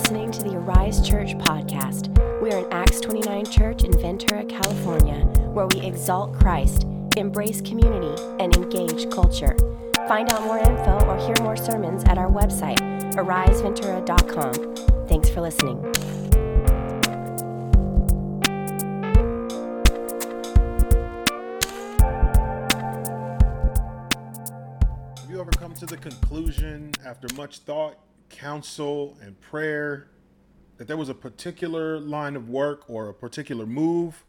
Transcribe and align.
listening 0.00 0.32
to 0.32 0.42
the 0.42 0.56
Arise 0.56 1.06
Church 1.06 1.34
podcast. 1.36 2.08
We 2.40 2.50
are 2.52 2.64
an 2.64 2.72
Acts 2.72 3.00
29 3.02 3.44
church 3.44 3.84
in 3.84 3.92
Ventura, 3.92 4.46
California, 4.46 5.26
where 5.52 5.66
we 5.66 5.82
exalt 5.82 6.32
Christ, 6.32 6.86
embrace 7.18 7.60
community, 7.60 8.14
and 8.40 8.56
engage 8.56 9.10
culture. 9.10 9.54
Find 10.08 10.32
out 10.32 10.42
more 10.44 10.58
info 10.58 11.04
or 11.04 11.18
hear 11.18 11.34
more 11.42 11.54
sermons 11.54 12.02
at 12.04 12.16
our 12.16 12.30
website, 12.30 12.78
ariseventura.com. 13.12 15.06
Thanks 15.06 15.28
for 15.28 15.42
listening. 15.42 15.84
Have 25.18 25.30
you 25.30 25.38
ever 25.42 25.50
come 25.50 25.74
to 25.74 25.84
the 25.84 25.98
conclusion 25.98 26.92
after 27.04 27.28
much 27.34 27.58
thought, 27.58 27.98
counsel, 28.40 29.18
and 29.20 29.38
prayer 29.40 30.08
that 30.78 30.88
there 30.88 30.96
was 30.96 31.10
a 31.10 31.14
particular 31.14 32.00
line 32.00 32.34
of 32.36 32.48
work 32.48 32.88
or 32.88 33.10
a 33.10 33.14
particular 33.14 33.66
move 33.66 34.24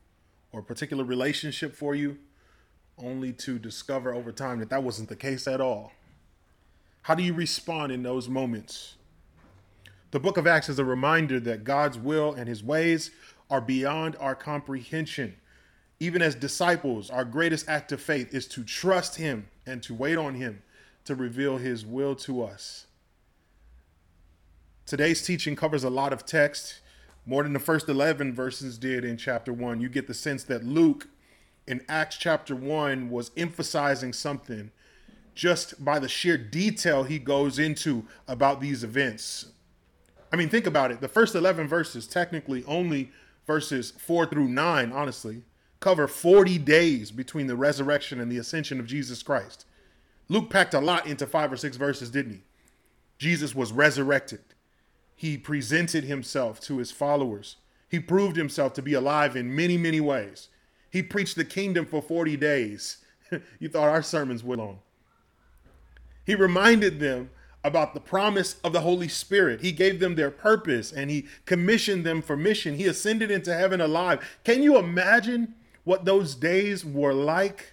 or 0.52 0.60
a 0.60 0.64
particular 0.64 1.06
relationship 1.06 1.74
for 1.74 1.96
you, 1.96 2.18
only 2.98 3.32
to 3.32 3.58
discover 3.58 4.14
over 4.14 4.34
time 4.34 4.60
that 4.60 4.70
that 4.70 4.84
wasn't 4.84 5.08
the 5.08 5.16
case 5.16 5.48
at 5.48 5.62
all? 5.62 5.94
How 7.04 7.16
do 7.16 7.24
you 7.24 7.34
respond 7.34 7.94
in 7.94 8.04
those 8.04 8.28
moments? 8.28 8.96
The 10.12 10.20
book 10.20 10.36
of 10.36 10.46
Acts 10.46 10.68
is 10.68 10.78
a 10.78 10.84
reminder 10.84 11.40
that 11.40 11.64
God's 11.64 11.98
will 11.98 12.34
and 12.34 12.50
his 12.50 12.62
ways 12.62 13.12
are 13.50 13.62
beyond 13.62 14.18
our 14.20 14.36
comprehension. 14.36 15.38
Even 16.02 16.22
as 16.22 16.36
disciples, 16.36 17.10
our 17.10 17.24
greatest 17.24 17.70
act 17.70 17.94
of 17.94 18.02
faith 18.02 18.34
is 18.34 18.46
to 18.50 18.66
trust 18.66 19.16
him 19.16 19.48
and 19.66 19.82
to 19.84 19.94
wait 19.94 20.18
on 20.18 20.36
him 20.36 20.64
to 21.06 21.16
reveal 21.16 21.58
his 21.58 21.86
will 21.86 22.16
to 22.16 22.44
us. 22.44 22.88
Today's 24.92 25.22
teaching 25.22 25.56
covers 25.56 25.86
a 25.86 25.90
lot 25.90 26.12
of 26.12 26.26
text, 26.26 26.82
more 27.26 27.44
than 27.44 27.54
the 27.54 27.60
first 27.60 27.88
11 27.88 28.36
verses 28.36 28.78
did 28.78 29.06
in 29.06 29.16
chapter 29.16 29.54
1. 29.54 29.80
You 29.80 29.88
get 29.88 30.06
the 30.06 30.14
sense 30.14 30.44
that 30.44 30.66
Luke 30.66 31.08
in 31.66 31.82
Acts 31.88 32.18
chapter 32.18 32.54
1 32.54 33.10
was 33.10 33.32
emphasizing 33.38 34.12
something 34.12 34.70
just 35.34 35.86
by 35.86 35.98
the 35.98 36.10
sheer 36.10 36.38
detail 36.38 37.04
he 37.04 37.20
goes 37.20 37.58
into 37.58 38.06
about 38.28 38.60
these 38.60 38.84
events. 38.84 39.54
I 40.30 40.36
mean, 40.36 40.50
think 40.50 40.68
about 40.68 40.92
it. 40.92 41.00
The 41.00 41.08
first 41.08 41.36
11 41.36 41.70
verses, 41.70 42.06
technically 42.06 42.66
only 42.66 43.14
verses 43.48 43.92
4 43.92 44.26
through 44.26 44.50
9, 44.50 44.92
honestly, 44.92 45.44
cover 45.80 46.06
40 46.06 46.58
days 46.58 47.12
between 47.12 47.48
the 47.48 47.56
resurrection 47.56 48.20
and 48.20 48.30
the 48.30 48.40
ascension 48.40 48.78
of 48.78 48.88
Jesus 48.88 49.24
Christ. 49.24 49.66
Luke 50.28 50.50
packed 50.50 50.74
a 50.74 50.82
lot 50.82 51.08
into 51.08 51.26
five 51.26 51.50
or 51.50 51.56
six 51.56 51.78
verses, 51.78 52.10
didn't 52.10 52.34
he? 52.34 52.42
Jesus 53.20 53.56
was 53.56 53.72
resurrected. 53.72 54.42
He 55.22 55.38
presented 55.38 56.06
himself 56.06 56.60
to 56.62 56.80
his 56.80 56.90
followers. 56.92 57.58
He 57.88 58.00
proved 58.00 58.38
himself 58.38 58.74
to 58.74 58.82
be 58.82 58.96
alive 58.96 59.36
in 59.36 59.56
many, 59.56 59.78
many 59.78 60.02
ways. 60.02 60.48
He 60.90 61.04
preached 61.04 61.36
the 61.36 61.46
kingdom 61.46 61.86
for 61.86 62.02
40 62.02 62.38
days. 62.38 62.98
you 63.60 63.70
thought 63.70 63.88
our 63.88 64.02
sermons 64.02 64.44
were 64.44 64.58
long. 64.58 64.80
He 66.26 66.34
reminded 66.34 67.00
them 67.00 67.30
about 67.64 67.94
the 67.94 68.00
promise 68.00 68.56
of 68.64 68.74
the 68.74 68.82
Holy 68.82 69.08
Spirit. 69.08 69.62
He 69.62 69.72
gave 69.72 70.00
them 70.00 70.16
their 70.16 70.32
purpose 70.32 70.92
and 70.92 71.12
he 71.12 71.28
commissioned 71.46 72.04
them 72.04 72.24
for 72.24 72.36
mission. 72.36 72.74
He 72.74 72.88
ascended 72.88 73.30
into 73.30 73.54
heaven 73.54 73.80
alive. 73.80 74.28
Can 74.44 74.64
you 74.64 74.76
imagine 74.76 75.54
what 75.84 76.04
those 76.04 76.34
days 76.34 76.84
were 76.84 77.14
like? 77.14 77.71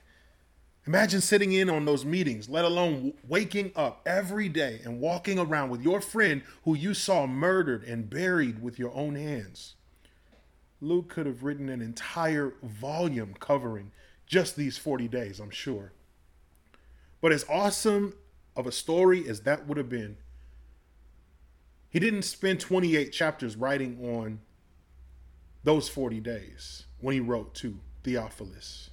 Imagine 0.89 1.20
sitting 1.20 1.53
in 1.53 1.69
on 1.69 1.84
those 1.84 2.06
meetings, 2.06 2.48
let 2.48 2.64
alone 2.64 3.12
waking 3.28 3.72
up 3.77 4.00
every 4.06 4.48
day 4.48 4.81
and 4.84 5.03
walking 5.03 5.39
around 5.39 5.69
with 5.69 5.83
your 5.83 6.00
friend 6.00 6.41
who 6.64 6.75
you 6.75 6.94
saw 6.94 7.27
murdered 7.27 7.84
and 7.84 8.08
buried 8.08 8.62
with 8.62 8.78
your 8.78 8.91
own 8.94 9.14
hands. 9.14 9.75
Luke 10.81 11.11
could 11.11 11.27
have 11.27 11.42
written 11.42 11.69
an 11.69 11.83
entire 11.83 12.54
volume 12.62 13.34
covering 13.38 13.93
just 14.27 14.56
these 14.56 14.78
40 14.78 15.09
days, 15.09 15.41
I'm 15.41 15.50
sure. 15.50 15.93
But 17.21 17.32
as 17.32 17.44
awesome 17.50 18.15
of 18.56 18.66
a 18.66 18.72
story 18.72 19.28
as 19.28 19.41
that 19.41 19.66
would 19.66 19.77
have 19.77 19.91
been, 19.91 20.16
he 21.91 22.00
didn't 22.00 22.22
spend 22.22 22.60
28 22.60 23.12
chapters 23.12 23.56
writing 23.56 24.03
on 24.03 24.41
those 25.65 25.91
40 25.91 26.21
days 26.21 26.87
when 26.98 27.12
he 27.12 27.21
wrote 27.21 27.53
to 27.56 27.78
Theophilus. 28.04 28.88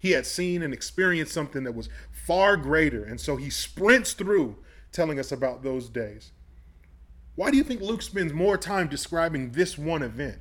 He 0.00 0.12
had 0.12 0.26
seen 0.26 0.62
and 0.62 0.72
experienced 0.72 1.32
something 1.32 1.62
that 1.64 1.74
was 1.74 1.90
far 2.10 2.56
greater, 2.56 3.04
and 3.04 3.20
so 3.20 3.36
he 3.36 3.50
sprints 3.50 4.14
through 4.14 4.56
telling 4.92 5.20
us 5.20 5.30
about 5.30 5.62
those 5.62 5.90
days. 5.90 6.32
Why 7.36 7.50
do 7.50 7.58
you 7.58 7.62
think 7.62 7.82
Luke 7.82 8.00
spends 8.00 8.32
more 8.32 8.56
time 8.56 8.88
describing 8.88 9.52
this 9.52 9.76
one 9.76 10.02
event 10.02 10.38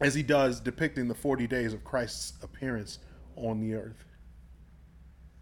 as 0.00 0.14
he 0.14 0.22
does 0.22 0.60
depicting 0.60 1.08
the 1.08 1.14
40 1.14 1.46
days 1.46 1.72
of 1.72 1.82
Christ's 1.82 2.34
appearance 2.42 2.98
on 3.36 3.58
the 3.58 3.74
earth? 3.74 4.04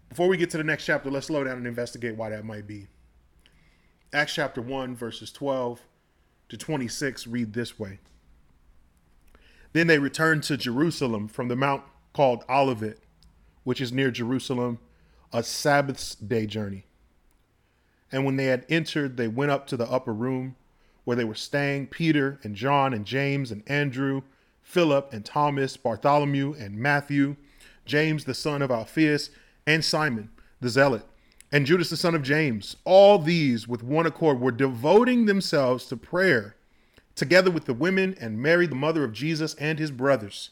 Before 0.07 0.29
we 0.29 0.37
get 0.37 0.49
to 0.51 0.57
the 0.57 0.63
next 0.63 0.85
chapter, 0.85 1.11
let's 1.11 1.27
slow 1.27 1.43
down 1.43 1.57
and 1.57 1.67
investigate 1.67 2.15
why 2.15 2.29
that 2.29 2.45
might 2.45 2.65
be. 2.65 2.87
Acts 4.13 4.35
chapter 4.35 4.61
1, 4.61 4.95
verses 4.95 5.33
12 5.33 5.81
to 6.47 6.57
26 6.57 7.27
read 7.27 7.51
this 7.51 7.77
way 7.77 7.99
Then 9.73 9.87
they 9.87 9.99
returned 9.99 10.43
to 10.43 10.55
Jerusalem 10.55 11.27
from 11.27 11.49
the 11.49 11.57
Mount 11.57 11.83
called 12.15 12.45
Olivet, 12.49 12.97
which 13.65 13.81
is 13.81 13.91
near 13.91 14.09
Jerusalem, 14.09 14.79
a 15.33 15.43
Sabbath's 15.43 16.15
day 16.15 16.45
journey. 16.45 16.85
And 18.09 18.23
when 18.23 18.37
they 18.37 18.45
had 18.45 18.65
entered, 18.69 19.17
they 19.17 19.27
went 19.27 19.51
up 19.51 19.67
to 19.67 19.75
the 19.75 19.91
upper 19.91 20.13
room 20.13 20.55
where 21.03 21.17
they 21.17 21.25
were 21.25 21.35
staying 21.35 21.87
Peter 21.87 22.39
and 22.41 22.55
John 22.55 22.93
and 22.93 23.03
James 23.03 23.51
and 23.51 23.63
Andrew, 23.67 24.21
Philip 24.61 25.11
and 25.11 25.25
Thomas, 25.25 25.75
Bartholomew 25.75 26.53
and 26.57 26.77
Matthew, 26.77 27.35
James 27.85 28.23
the 28.23 28.33
son 28.33 28.61
of 28.61 28.71
Alphaeus, 28.71 29.29
and 29.67 29.83
Simon 29.83 30.29
the 30.61 30.69
zealot, 30.69 31.03
and 31.51 31.65
Judas 31.65 31.89
the 31.89 31.97
son 31.97 32.15
of 32.15 32.23
James. 32.23 32.77
All 32.85 33.19
these, 33.19 33.67
with 33.67 33.83
one 33.83 34.05
accord, 34.05 34.39
were 34.39 34.51
devoting 34.51 35.25
themselves 35.25 35.85
to 35.87 35.97
prayer, 35.97 36.55
together 37.13 37.51
with 37.51 37.65
the 37.65 37.73
women 37.73 38.15
and 38.21 38.41
Mary, 38.41 38.67
the 38.67 38.73
mother 38.73 39.03
of 39.03 39.11
Jesus, 39.11 39.53
and 39.55 39.79
his 39.79 39.91
brothers. 39.91 40.51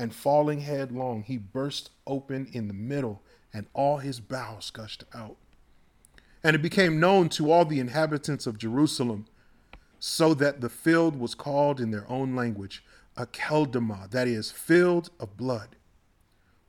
and 0.00 0.14
falling 0.14 0.60
headlong, 0.60 1.24
he 1.24 1.36
burst 1.36 1.90
open 2.06 2.48
in 2.54 2.68
the 2.68 2.74
middle, 2.74 3.20
and 3.52 3.66
all 3.74 3.98
his 3.98 4.18
bowels 4.18 4.70
gushed 4.70 5.04
out. 5.14 5.36
And 6.42 6.56
it 6.56 6.62
became 6.62 6.98
known 6.98 7.28
to 7.30 7.52
all 7.52 7.66
the 7.66 7.80
inhabitants 7.80 8.46
of 8.46 8.56
Jerusalem, 8.56 9.26
so 9.98 10.32
that 10.32 10.62
the 10.62 10.70
field 10.70 11.16
was 11.16 11.34
called 11.34 11.80
in 11.80 11.90
their 11.90 12.10
own 12.10 12.34
language 12.34 12.82
Akeldama, 13.18 14.10
that 14.10 14.26
is, 14.26 14.50
field 14.50 15.10
of 15.20 15.36
blood. 15.36 15.76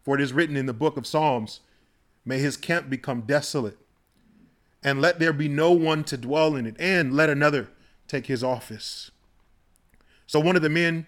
For 0.04 0.16
it 0.16 0.22
is 0.22 0.34
written 0.34 0.58
in 0.58 0.66
the 0.66 0.74
book 0.74 0.98
of 0.98 1.08
Psalms, 1.08 1.62
May 2.26 2.40
his 2.40 2.58
camp 2.58 2.90
become 2.90 3.22
desolate, 3.22 3.78
and 4.84 5.00
let 5.00 5.20
there 5.20 5.32
be 5.32 5.48
no 5.48 5.72
one 5.72 6.04
to 6.04 6.18
dwell 6.18 6.58
in 6.58 6.66
it, 6.66 6.76
and 6.78 7.16
let 7.16 7.30
another 7.30 7.70
take 8.10 8.26
his 8.26 8.44
office. 8.44 9.10
So 10.28 10.42
one 10.42 10.58
of 10.58 10.62
the 10.62 10.70
men 10.70 11.08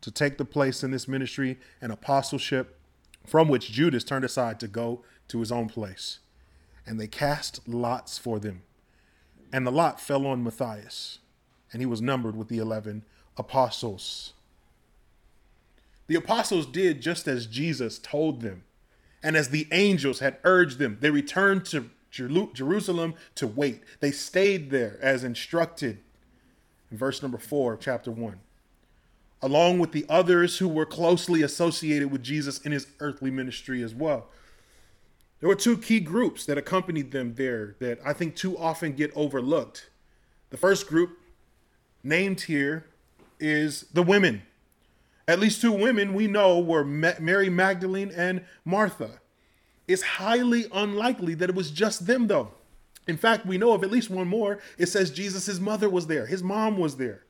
to 0.00 0.10
take 0.10 0.38
the 0.38 0.44
place 0.44 0.82
in 0.82 0.90
this 0.90 1.08
ministry 1.08 1.58
and 1.80 1.92
apostleship 1.92 2.78
from 3.26 3.48
which 3.48 3.72
Judas 3.72 4.04
turned 4.04 4.24
aside 4.24 4.58
to 4.60 4.68
go 4.68 5.02
to 5.28 5.40
his 5.40 5.52
own 5.52 5.68
place. 5.68 6.20
And 6.86 6.98
they 6.98 7.06
cast 7.06 7.68
lots 7.68 8.16
for 8.16 8.38
them. 8.38 8.62
And 9.52 9.66
the 9.66 9.72
lot 9.72 10.00
fell 10.00 10.26
on 10.26 10.42
Matthias, 10.42 11.18
and 11.72 11.82
he 11.82 11.86
was 11.86 12.02
numbered 12.02 12.36
with 12.36 12.48
the 12.48 12.58
11 12.58 13.04
apostles. 13.36 14.34
The 16.06 16.14
apostles 16.16 16.66
did 16.66 17.02
just 17.02 17.28
as 17.28 17.46
Jesus 17.46 17.98
told 17.98 18.40
them, 18.40 18.64
and 19.22 19.36
as 19.36 19.50
the 19.50 19.68
angels 19.72 20.20
had 20.20 20.38
urged 20.44 20.78
them. 20.78 20.98
They 21.00 21.10
returned 21.10 21.66
to 21.66 21.90
Jerusalem 22.10 23.14
to 23.34 23.46
wait. 23.46 23.82
They 24.00 24.10
stayed 24.10 24.70
there 24.70 24.98
as 25.02 25.24
instructed 25.24 25.98
in 26.90 26.96
verse 26.96 27.22
number 27.22 27.38
four 27.38 27.74
of 27.74 27.80
chapter 27.80 28.10
one, 28.10 28.40
along 29.40 29.78
with 29.78 29.92
the 29.92 30.04
others 30.08 30.58
who 30.58 30.68
were 30.68 30.86
closely 30.86 31.42
associated 31.42 32.10
with 32.10 32.22
Jesus 32.22 32.58
in 32.58 32.72
his 32.72 32.88
earthly 33.00 33.30
ministry 33.30 33.82
as 33.82 33.94
well. 33.94 34.28
There 35.40 35.48
were 35.48 35.54
two 35.54 35.78
key 35.78 36.00
groups 36.00 36.44
that 36.46 36.58
accompanied 36.58 37.12
them 37.12 37.34
there 37.34 37.76
that 37.78 38.00
I 38.04 38.12
think 38.12 38.34
too 38.34 38.58
often 38.58 38.92
get 38.92 39.12
overlooked. 39.14 39.88
The 40.50 40.56
first 40.56 40.88
group, 40.88 41.18
named 42.02 42.42
here, 42.42 42.86
is 43.38 43.82
the 43.92 44.02
women. 44.02 44.42
At 45.28 45.38
least 45.38 45.60
two 45.60 45.72
women 45.72 46.14
we 46.14 46.26
know 46.26 46.58
were 46.58 46.84
Mary 46.84 47.50
Magdalene 47.50 48.10
and 48.16 48.44
Martha. 48.64 49.20
It's 49.86 50.02
highly 50.02 50.66
unlikely 50.72 51.34
that 51.34 51.50
it 51.50 51.54
was 51.54 51.70
just 51.70 52.06
them, 52.06 52.26
though. 52.26 52.52
In 53.06 53.16
fact, 53.16 53.46
we 53.46 53.58
know 53.58 53.72
of 53.72 53.84
at 53.84 53.90
least 53.90 54.10
one 54.10 54.26
more. 54.26 54.58
It 54.76 54.86
says 54.86 55.10
Jesus' 55.10 55.60
mother 55.60 55.88
was 55.88 56.06
there, 56.08 56.26
his 56.26 56.42
mom 56.42 56.78
was 56.78 56.96
there. 56.96 57.22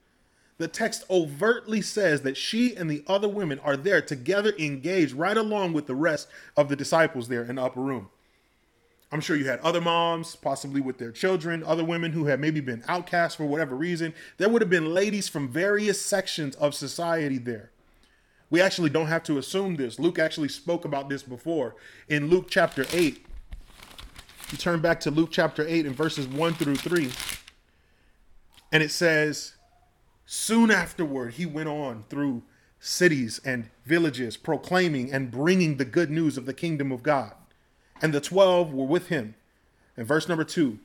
The 0.59 0.69
text 0.69 1.05
overtly 1.09 1.81
says 1.81 2.23
that 2.23 2.37
she 2.37 2.75
and 2.75 2.91
the 2.91 3.05
other 3.07 3.29
women 3.29 3.61
are 3.61 3.77
there 3.77 4.03
together, 4.03 4.53
engaged 4.59 5.15
right 5.15 5.37
along 5.37 5.73
with 5.73 5.87
the 5.87 5.95
rest 5.95 6.29
of 6.57 6.69
the 6.69 6.77
disciples 6.77 7.29
there 7.29 7.45
in 7.45 7.57
the 7.57 7.63
upper 7.63 7.81
room. 7.81 8.11
I'm 9.11 9.21
sure 9.21 9.37
you 9.37 9.47
had 9.47 9.61
other 9.61 9.81
moms, 9.81 10.37
possibly 10.37 10.81
with 10.81 10.99
their 10.99 11.13
children, 11.13 11.65
other 11.65 11.85
women 11.85 12.13
who 12.13 12.27
had 12.27 12.41
maybe 12.41 12.61
been 12.61 12.85
outcast 12.89 13.37
for 13.37 13.47
whatever 13.47 13.75
reason. 13.75 14.13
There 14.37 14.49
would 14.49 14.61
have 14.61 14.69
been 14.69 14.93
ladies 14.93 15.29
from 15.29 15.49
various 15.49 16.05
sections 16.05 16.57
of 16.57 16.75
society 16.75 17.39
there. 17.39 17.71
We 18.51 18.61
actually 18.61 18.91
don't 18.91 19.07
have 19.07 19.23
to 19.25 19.39
assume 19.39 19.77
this. 19.77 19.99
Luke 19.99 20.19
actually 20.19 20.49
spoke 20.49 20.85
about 20.85 21.09
this 21.09 21.23
before 21.23 21.77
in 22.09 22.29
Luke 22.29 22.47
chapter 22.51 22.85
8. 22.93 23.25
You 24.51 24.59
turn 24.59 24.81
back 24.81 25.01
to 25.01 25.11
Luke 25.11 25.31
chapter 25.31 25.67
8 25.67 25.87
and 25.87 25.95
verses 25.95 26.27
1 26.27 26.55
through 26.55 26.77
3. 26.77 27.11
And 28.73 28.83
it 28.83 28.91
says, 28.91 29.55
Soon 30.31 30.71
afterward, 30.71 31.33
he 31.35 31.47
went 31.47 31.71
on 31.71 32.05
through 32.11 32.43
cities 32.79 33.41
and 33.47 33.71
villages, 33.87 34.37
proclaiming 34.37 35.11
and 35.11 35.31
bringing 35.31 35.79
the 35.79 35.87
good 35.87 36.11
news 36.11 36.37
of 36.37 36.45
the 36.45 36.53
kingdom 36.53 36.93
of 36.93 37.03
God. 37.03 37.33
And 38.03 38.13
the 38.13 38.21
12 38.21 38.75
were 38.75 38.85
with 38.85 39.09
him. 39.09 39.37
And 39.97 40.07
verse 40.07 40.29
number 40.29 40.45
2 40.45 40.79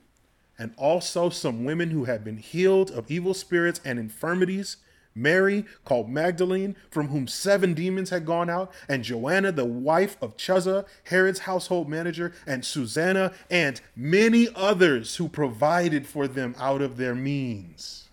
And 0.58 0.74
also 0.78 1.30
some 1.30 1.66
women 1.66 1.92
who 1.92 2.06
had 2.06 2.24
been 2.24 2.38
healed 2.38 2.90
of 2.90 3.12
evil 3.12 3.34
spirits 3.34 3.82
and 3.84 4.00
infirmities 4.00 4.78
Mary, 5.14 5.66
called 5.84 6.10
Magdalene, 6.10 6.78
from 6.90 7.10
whom 7.10 7.28
seven 7.28 7.74
demons 7.74 8.12
had 8.12 8.26
gone 8.26 8.50
out, 8.50 8.72
and 8.88 9.04
Joanna, 9.04 9.52
the 9.52 9.66
wife 9.66 10.16
of 10.22 10.38
Chuza, 10.38 10.86
Herod's 11.04 11.40
household 11.40 11.90
manager, 11.90 12.34
and 12.48 12.64
Susanna, 12.64 13.34
and 13.50 13.82
many 13.94 14.48
others 14.56 15.18
who 15.18 15.28
provided 15.28 16.08
for 16.08 16.30
them 16.30 16.56
out 16.58 16.82
of 16.82 16.96
their 16.96 17.14
means. 17.14 18.04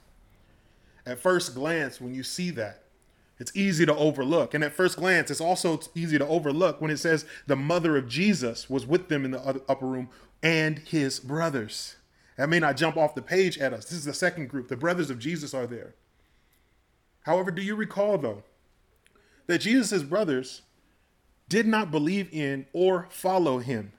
At 1.06 1.18
first 1.18 1.54
glance, 1.54 2.00
when 2.00 2.14
you 2.14 2.22
see 2.22 2.50
that, 2.52 2.82
it's 3.38 3.56
easy 3.56 3.86
to 3.86 3.96
overlook. 3.96 4.52
And 4.52 4.62
at 4.62 4.74
first 4.74 4.98
glance, 4.98 5.30
it's 5.30 5.40
also 5.40 5.80
easy 5.94 6.18
to 6.18 6.26
overlook 6.26 6.80
when 6.80 6.90
it 6.90 6.98
says 6.98 7.24
the 7.46 7.56
mother 7.56 7.96
of 7.96 8.06
Jesus 8.06 8.68
was 8.68 8.86
with 8.86 9.08
them 9.08 9.24
in 9.24 9.30
the 9.30 9.62
upper 9.68 9.86
room 9.86 10.10
and 10.42 10.78
his 10.78 11.18
brothers. 11.18 11.96
That 12.36 12.50
may 12.50 12.58
not 12.58 12.76
jump 12.76 12.96
off 12.96 13.14
the 13.14 13.22
page 13.22 13.58
at 13.58 13.72
us. 13.72 13.86
This 13.86 13.98
is 13.98 14.04
the 14.04 14.14
second 14.14 14.48
group. 14.48 14.68
The 14.68 14.76
brothers 14.76 15.10
of 15.10 15.18
Jesus 15.18 15.54
are 15.54 15.66
there. 15.66 15.94
However, 17.22 17.50
do 17.50 17.62
you 17.62 17.74
recall, 17.74 18.18
though, 18.18 18.42
that 19.46 19.58
Jesus' 19.58 20.02
brothers 20.02 20.62
did 21.48 21.66
not 21.66 21.90
believe 21.90 22.28
in 22.32 22.66
or 22.72 23.08
follow 23.10 23.58
him 23.58 23.92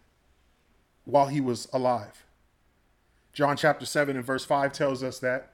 while 1.05 1.27
he 1.27 1.41
was 1.41 1.67
alive? 1.73 2.25
John 3.33 3.57
chapter 3.57 3.85
7 3.85 4.15
and 4.15 4.25
verse 4.25 4.45
5 4.45 4.71
tells 4.71 5.03
us 5.03 5.19
that. 5.19 5.51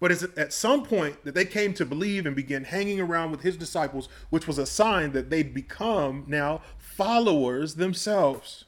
But 0.00 0.12
it's 0.12 0.24
at 0.36 0.52
some 0.52 0.84
point 0.84 1.24
that 1.24 1.34
they 1.34 1.44
came 1.44 1.74
to 1.74 1.84
believe 1.84 2.24
and 2.24 2.36
began 2.36 2.64
hanging 2.64 3.00
around 3.00 3.32
with 3.32 3.40
his 3.42 3.56
disciples, 3.56 4.08
which 4.30 4.46
was 4.46 4.58
a 4.58 4.66
sign 4.66 5.12
that 5.12 5.28
they'd 5.28 5.52
become 5.52 6.24
now 6.28 6.62
followers 6.78 7.74
themselves. 7.74 8.64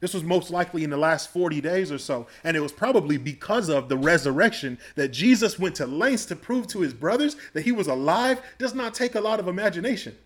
This 0.00 0.14
was 0.14 0.22
most 0.22 0.50
likely 0.50 0.84
in 0.84 0.90
the 0.90 0.96
last 0.96 1.30
40 1.32 1.60
days 1.60 1.90
or 1.90 1.98
so. 1.98 2.26
And 2.44 2.56
it 2.56 2.60
was 2.60 2.72
probably 2.72 3.16
because 3.16 3.68
of 3.68 3.88
the 3.88 3.96
resurrection 3.96 4.78
that 4.94 5.08
Jesus 5.08 5.58
went 5.58 5.74
to 5.76 5.86
lengths 5.86 6.26
to 6.26 6.36
prove 6.36 6.68
to 6.68 6.80
his 6.80 6.94
brothers 6.94 7.36
that 7.52 7.62
he 7.62 7.72
was 7.72 7.88
alive 7.88 8.40
does 8.58 8.74
not 8.74 8.94
take 8.94 9.14
a 9.16 9.20
lot 9.20 9.40
of 9.40 9.48
imagination. 9.48 10.16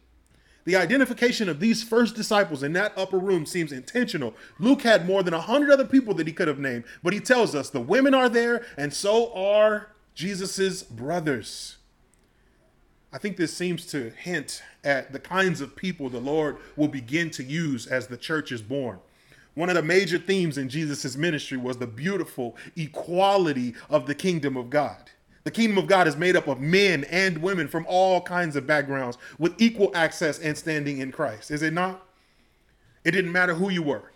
The 0.65 0.77
identification 0.77 1.49
of 1.49 1.59
these 1.59 1.83
first 1.83 2.15
disciples 2.15 2.63
in 2.63 2.73
that 2.75 2.93
upper 2.97 3.19
room 3.19 3.47
seems 3.47 3.73
intentional. 3.73 4.35
Luke 4.59 4.83
had 4.83 5.07
more 5.07 5.23
than 5.23 5.35
100 5.35 5.71
other 5.71 5.85
people 5.85 6.15
that 6.15 6.27
he 6.27 6.33
could 6.33 6.49
have 6.49 6.59
named, 6.59 6.85
but 7.03 7.13
he 7.13 7.21
tells 7.21 7.55
us 7.55 7.69
the 7.71 7.81
women 7.81 8.15
are 8.15 8.29
there 8.29 8.65
and 8.77 8.93
so 8.93 9.33
are 9.35 9.89
Jesus's 10.15 10.83
brothers. 10.83 11.79
I 13.13 13.19
think 13.19 13.37
this 13.37 13.55
seems 13.55 13.87
to 13.87 14.11
hint 14.11 14.63
at 14.85 15.13
the 15.13 15.19
kinds 15.19 15.61
of 15.61 15.77
people 15.77 16.09
the 16.09 16.19
Lord 16.19 16.57
will 16.77 16.89
begin 16.89 17.31
to 17.31 17.45
use 17.45 17.87
as 17.87 18.07
the 18.07 18.17
church 18.17 18.53
is 18.53 18.63
born. 18.63 19.01
One 19.55 19.69
of 19.69 19.75
the 19.75 19.83
major 19.83 20.17
themes 20.17 20.57
in 20.57 20.71
Jesus' 20.71 21.17
ministry 21.17 21.59
was 21.59 21.77
the 21.77 21.87
beautiful 21.87 22.57
equality 22.75 23.75
of 23.91 24.07
the 24.07 24.15
kingdom 24.15 24.57
of 24.57 24.71
God. 24.71 25.11
The 25.45 25.51
kingdom 25.51 25.79
of 25.79 25.87
God 25.87 26.07
is 26.07 26.17
made 26.17 26.37
up 26.37 26.47
of 26.47 26.61
men 26.61 27.05
and 27.05 27.39
women 27.39 27.67
from 27.67 27.85
all 27.89 28.21
kinds 28.21 28.55
of 28.55 28.67
backgrounds 28.67 29.19
with 29.39 29.61
equal 29.61 29.91
access 29.95 30.39
and 30.39 30.57
standing 30.57 30.99
in 30.99 31.11
Christ. 31.11 31.51
Is 31.51 31.63
it 31.63 31.73
not? 31.73 32.07
It 33.05 33.11
didn't 33.11 33.33
matter 33.33 33.55
who 33.55 33.69
you 33.69 33.83
were. 33.83 34.13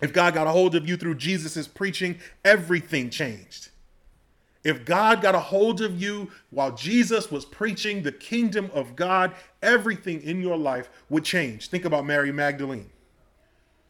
If 0.00 0.12
God 0.12 0.34
got 0.34 0.46
a 0.46 0.50
hold 0.50 0.74
of 0.74 0.88
you 0.88 0.96
through 0.96 1.16
Jesus' 1.16 1.66
preaching, 1.66 2.18
everything 2.44 3.10
changed. 3.10 3.70
If 4.64 4.84
God 4.84 5.20
got 5.20 5.34
a 5.34 5.40
hold 5.40 5.80
of 5.80 6.00
you 6.00 6.30
while 6.50 6.72
Jesus 6.72 7.30
was 7.30 7.44
preaching 7.44 8.02
the 8.02 8.12
kingdom 8.12 8.70
of 8.72 8.94
God, 8.94 9.34
everything 9.60 10.22
in 10.22 10.40
your 10.40 10.56
life 10.56 10.88
would 11.08 11.24
change. 11.24 11.68
Think 11.68 11.84
about 11.84 12.06
Mary 12.06 12.30
Magdalene. 12.30 12.90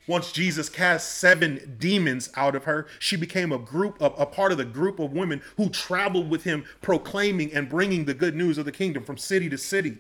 Once 0.07 0.33
Jesus 0.33 0.69
cast 0.69 1.19
seven 1.19 1.77
demons 1.79 2.29
out 2.35 2.57
of 2.57 2.65
her, 2.65 2.87
she 2.99 3.17
became 3.17 3.53
a 3.53 3.59
group 3.59 4.01
of 4.03 4.15
a 4.19 4.27
part 4.27 4.51
of 4.51 4.59
the 4.59 4.65
group 4.65 4.99
of 4.99 5.13
women 5.13 5.41
who 5.57 5.69
traveled 5.69 6.29
with 6.29 6.43
him 6.43 6.65
proclaiming 6.81 7.53
and 7.53 7.69
bringing 7.69 8.05
the 8.05 8.15
good 8.15 8.35
news 8.35 8.59
of 8.59 8.65
the 8.65 8.73
kingdom 8.73 9.05
from 9.05 9.17
city 9.17 9.49
to 9.49 9.57
city. 9.57 9.99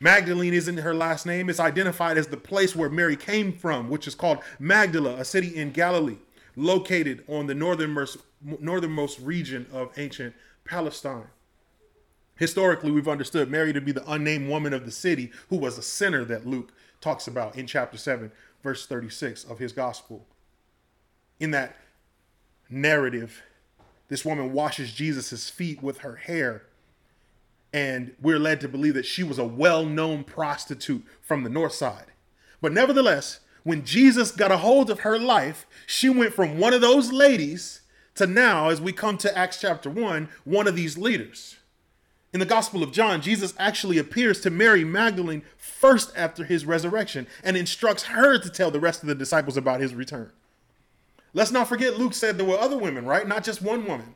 Magdalene 0.00 0.54
isn't 0.54 0.78
her 0.78 0.94
last 0.94 1.24
name. 1.24 1.48
It's 1.48 1.60
identified 1.60 2.18
as 2.18 2.28
the 2.28 2.36
place 2.36 2.74
where 2.74 2.88
Mary 2.88 3.16
came 3.16 3.52
from, 3.52 3.90
which 3.90 4.08
is 4.08 4.14
called 4.14 4.38
Magdala, 4.58 5.16
a 5.16 5.24
city 5.24 5.54
in 5.54 5.72
Galilee, 5.72 6.16
located 6.56 7.22
on 7.28 7.46
the 7.46 7.54
northernmost, 7.54 8.16
northernmost 8.42 9.20
region 9.20 9.66
of 9.72 9.96
ancient 9.98 10.34
Palestine. 10.64 11.26
Historically, 12.36 12.90
we've 12.90 13.08
understood 13.08 13.50
Mary 13.50 13.72
to 13.74 13.80
be 13.82 13.92
the 13.92 14.10
unnamed 14.10 14.48
woman 14.48 14.72
of 14.72 14.86
the 14.86 14.90
city 14.90 15.30
who 15.50 15.58
was 15.58 15.76
a 15.76 15.82
sinner 15.82 16.24
that 16.24 16.46
Luke 16.46 16.72
talks 17.02 17.28
about 17.28 17.56
in 17.56 17.66
chapter 17.66 17.98
7 17.98 18.32
verse 18.62 18.86
36 18.86 19.44
of 19.44 19.58
his 19.58 19.72
gospel. 19.72 20.26
In 21.38 21.50
that 21.52 21.76
narrative, 22.68 23.42
this 24.08 24.24
woman 24.24 24.52
washes 24.52 24.92
Jesus' 24.92 25.48
feet 25.48 25.82
with 25.82 25.98
her 25.98 26.16
hair. 26.16 26.62
And 27.72 28.14
we're 28.20 28.38
led 28.38 28.60
to 28.62 28.68
believe 28.68 28.94
that 28.94 29.06
she 29.06 29.22
was 29.22 29.38
a 29.38 29.44
well 29.44 29.84
known 29.84 30.24
prostitute 30.24 31.04
from 31.22 31.44
the 31.44 31.50
north 31.50 31.72
side. 31.72 32.06
But 32.60 32.72
nevertheless, 32.72 33.40
when 33.62 33.84
Jesus 33.84 34.32
got 34.32 34.50
a 34.50 34.58
hold 34.58 34.90
of 34.90 35.00
her 35.00 35.18
life, 35.18 35.66
she 35.86 36.08
went 36.08 36.34
from 36.34 36.58
one 36.58 36.74
of 36.74 36.80
those 36.80 37.12
ladies 37.12 37.80
to 38.16 38.26
now, 38.26 38.68
as 38.68 38.80
we 38.80 38.92
come 38.92 39.16
to 39.18 39.38
Acts 39.38 39.60
chapter 39.60 39.88
1, 39.88 40.28
one 40.44 40.66
of 40.66 40.74
these 40.74 40.98
leaders. 40.98 41.56
In 42.32 42.38
the 42.38 42.46
Gospel 42.46 42.82
of 42.82 42.92
John, 42.92 43.22
Jesus 43.22 43.54
actually 43.58 43.98
appears 43.98 44.40
to 44.40 44.50
Mary 44.50 44.84
Magdalene 44.84 45.42
first 45.56 46.12
after 46.16 46.44
his 46.44 46.64
resurrection 46.64 47.26
and 47.42 47.56
instructs 47.56 48.04
her 48.04 48.38
to 48.38 48.48
tell 48.48 48.70
the 48.70 48.78
rest 48.78 49.02
of 49.02 49.08
the 49.08 49.16
disciples 49.16 49.56
about 49.56 49.80
his 49.80 49.94
return. 49.94 50.30
Let's 51.34 51.50
not 51.50 51.68
forget, 51.68 51.98
Luke 51.98 52.14
said 52.14 52.38
there 52.38 52.46
were 52.46 52.58
other 52.58 52.78
women, 52.78 53.04
right? 53.04 53.26
Not 53.26 53.42
just 53.44 53.62
one 53.62 53.84
woman. 53.84 54.14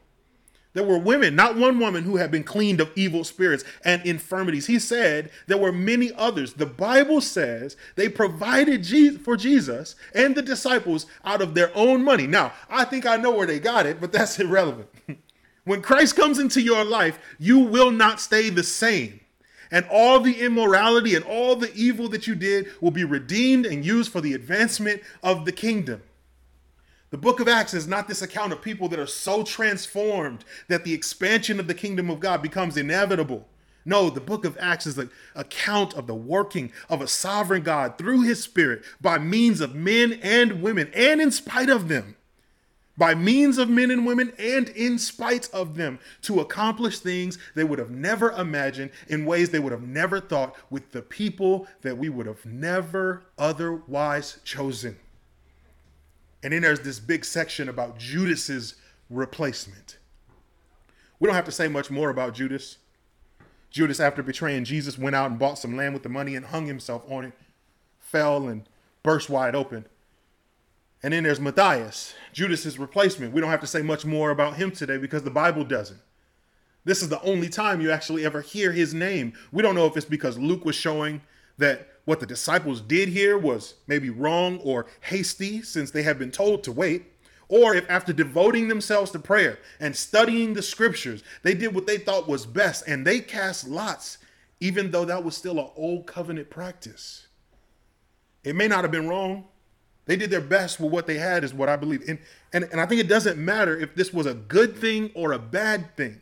There 0.74 0.84
were 0.84 0.98
women, 0.98 1.36
not 1.36 1.56
one 1.56 1.78
woman, 1.78 2.02
who 2.02 2.16
had 2.16 2.32
been 2.32 2.42
cleaned 2.42 2.80
of 2.80 2.90
evil 2.96 3.22
spirits 3.22 3.64
and 3.84 4.04
infirmities. 4.04 4.66
He 4.66 4.80
said 4.80 5.30
there 5.46 5.56
were 5.56 5.70
many 5.72 6.12
others. 6.16 6.54
The 6.54 6.66
Bible 6.66 7.20
says 7.20 7.76
they 7.94 8.08
provided 8.08 8.84
for 9.20 9.36
Jesus 9.36 9.94
and 10.12 10.34
the 10.34 10.42
disciples 10.42 11.06
out 11.24 11.40
of 11.40 11.54
their 11.54 11.70
own 11.76 12.02
money. 12.02 12.26
Now, 12.26 12.52
I 12.68 12.84
think 12.84 13.06
I 13.06 13.16
know 13.16 13.30
where 13.30 13.46
they 13.46 13.60
got 13.60 13.86
it, 13.86 14.00
but 14.00 14.10
that's 14.10 14.38
irrelevant. 14.40 14.88
When 15.64 15.82
Christ 15.82 16.16
comes 16.16 16.38
into 16.38 16.60
your 16.60 16.84
life, 16.84 17.18
you 17.38 17.58
will 17.58 17.90
not 17.90 18.20
stay 18.20 18.50
the 18.50 18.62
same. 18.62 19.20
And 19.70 19.86
all 19.90 20.20
the 20.20 20.40
immorality 20.40 21.14
and 21.14 21.24
all 21.24 21.56
the 21.56 21.74
evil 21.74 22.08
that 22.10 22.26
you 22.26 22.34
did 22.34 22.68
will 22.80 22.90
be 22.90 23.04
redeemed 23.04 23.66
and 23.66 23.84
used 23.84 24.12
for 24.12 24.20
the 24.20 24.34
advancement 24.34 25.02
of 25.22 25.44
the 25.44 25.52
kingdom. 25.52 26.02
The 27.10 27.18
book 27.18 27.40
of 27.40 27.48
Acts 27.48 27.74
is 27.74 27.86
not 27.86 28.08
this 28.08 28.22
account 28.22 28.52
of 28.52 28.60
people 28.60 28.88
that 28.88 28.98
are 28.98 29.06
so 29.06 29.42
transformed 29.42 30.44
that 30.68 30.84
the 30.84 30.92
expansion 30.92 31.58
of 31.60 31.66
the 31.66 31.74
kingdom 31.74 32.10
of 32.10 32.20
God 32.20 32.42
becomes 32.42 32.76
inevitable. 32.76 33.46
No, 33.84 34.10
the 34.10 34.20
book 34.20 34.44
of 34.44 34.58
Acts 34.58 34.86
is 34.86 34.96
the 34.96 35.10
account 35.34 35.94
of 35.94 36.06
the 36.06 36.14
working 36.14 36.72
of 36.88 37.00
a 37.00 37.08
sovereign 37.08 37.62
God 37.62 37.98
through 37.98 38.22
his 38.22 38.42
spirit 38.42 38.82
by 39.00 39.18
means 39.18 39.60
of 39.60 39.74
men 39.74 40.18
and 40.22 40.62
women 40.62 40.90
and 40.94 41.20
in 41.20 41.30
spite 41.30 41.68
of 41.68 41.88
them. 41.88 42.16
By 42.96 43.14
means 43.14 43.58
of 43.58 43.68
men 43.68 43.90
and 43.90 44.06
women 44.06 44.32
and 44.38 44.68
in 44.68 44.98
spite 44.98 45.50
of 45.52 45.74
them 45.74 45.98
to 46.22 46.40
accomplish 46.40 47.00
things 47.00 47.38
they 47.54 47.64
would 47.64 47.80
have 47.80 47.90
never 47.90 48.30
imagined 48.30 48.90
in 49.08 49.26
ways 49.26 49.50
they 49.50 49.58
would 49.58 49.72
have 49.72 49.82
never 49.82 50.20
thought 50.20 50.54
with 50.70 50.92
the 50.92 51.02
people 51.02 51.66
that 51.82 51.98
we 51.98 52.08
would 52.08 52.26
have 52.26 52.46
never 52.46 53.24
otherwise 53.36 54.38
chosen. 54.44 54.96
And 56.44 56.52
then 56.52 56.62
there's 56.62 56.80
this 56.80 57.00
big 57.00 57.24
section 57.24 57.68
about 57.68 57.98
Judas's 57.98 58.76
replacement. 59.10 59.98
We 61.18 61.26
don't 61.26 61.34
have 61.36 61.46
to 61.46 61.52
say 61.52 61.68
much 61.68 61.90
more 61.90 62.10
about 62.10 62.34
Judas. 62.34 62.78
Judas, 63.70 63.98
after 63.98 64.22
betraying 64.22 64.64
Jesus, 64.64 64.96
went 64.96 65.16
out 65.16 65.30
and 65.30 65.38
bought 65.38 65.58
some 65.58 65.76
land 65.76 65.94
with 65.94 66.04
the 66.04 66.08
money 66.08 66.36
and 66.36 66.46
hung 66.46 66.66
himself 66.66 67.02
on 67.10 67.24
it, 67.24 67.32
fell 67.98 68.46
and 68.46 68.68
burst 69.02 69.28
wide 69.28 69.56
open. 69.56 69.86
And 71.04 71.12
then 71.12 71.22
there's 71.22 71.38
Matthias, 71.38 72.14
Judas's 72.32 72.78
replacement. 72.78 73.34
We 73.34 73.42
don't 73.42 73.50
have 73.50 73.60
to 73.60 73.66
say 73.66 73.82
much 73.82 74.06
more 74.06 74.30
about 74.30 74.56
him 74.56 74.70
today 74.70 74.96
because 74.96 75.22
the 75.22 75.28
Bible 75.28 75.62
doesn't. 75.62 76.00
This 76.86 77.02
is 77.02 77.10
the 77.10 77.20
only 77.20 77.50
time 77.50 77.82
you 77.82 77.90
actually 77.90 78.24
ever 78.24 78.40
hear 78.40 78.72
his 78.72 78.94
name. 78.94 79.34
We 79.52 79.62
don't 79.62 79.74
know 79.74 79.84
if 79.84 79.98
it's 79.98 80.06
because 80.06 80.38
Luke 80.38 80.64
was 80.64 80.74
showing 80.74 81.20
that 81.58 81.88
what 82.06 82.20
the 82.20 82.26
disciples 82.26 82.80
did 82.80 83.10
here 83.10 83.36
was 83.36 83.74
maybe 83.86 84.08
wrong 84.08 84.58
or 84.60 84.86
hasty 85.02 85.60
since 85.60 85.90
they 85.90 86.04
had 86.04 86.18
been 86.18 86.30
told 86.30 86.64
to 86.64 86.72
wait, 86.72 87.04
or 87.48 87.74
if 87.74 87.84
after 87.90 88.14
devoting 88.14 88.68
themselves 88.68 89.10
to 89.10 89.18
prayer 89.18 89.58
and 89.80 89.94
studying 89.94 90.54
the 90.54 90.62
scriptures, 90.62 91.22
they 91.42 91.52
did 91.52 91.74
what 91.74 91.86
they 91.86 91.98
thought 91.98 92.26
was 92.26 92.46
best 92.46 92.82
and 92.88 93.06
they 93.06 93.20
cast 93.20 93.68
lots, 93.68 94.16
even 94.58 94.90
though 94.90 95.04
that 95.04 95.22
was 95.22 95.36
still 95.36 95.58
an 95.58 95.68
old 95.76 96.06
covenant 96.06 96.48
practice. 96.48 97.26
It 98.42 98.56
may 98.56 98.68
not 98.68 98.84
have 98.84 98.90
been 98.90 99.06
wrong. 99.06 99.48
They 100.06 100.16
did 100.16 100.30
their 100.30 100.40
best 100.40 100.78
with 100.78 100.92
what 100.92 101.06
they 101.06 101.16
had, 101.16 101.44
is 101.44 101.54
what 101.54 101.68
I 101.68 101.76
believe. 101.76 102.02
And, 102.08 102.18
and, 102.52 102.64
and 102.64 102.80
I 102.80 102.86
think 102.86 103.00
it 103.00 103.08
doesn't 103.08 103.38
matter 103.38 103.78
if 103.78 103.94
this 103.94 104.12
was 104.12 104.26
a 104.26 104.34
good 104.34 104.76
thing 104.76 105.10
or 105.14 105.32
a 105.32 105.38
bad 105.38 105.96
thing. 105.96 106.20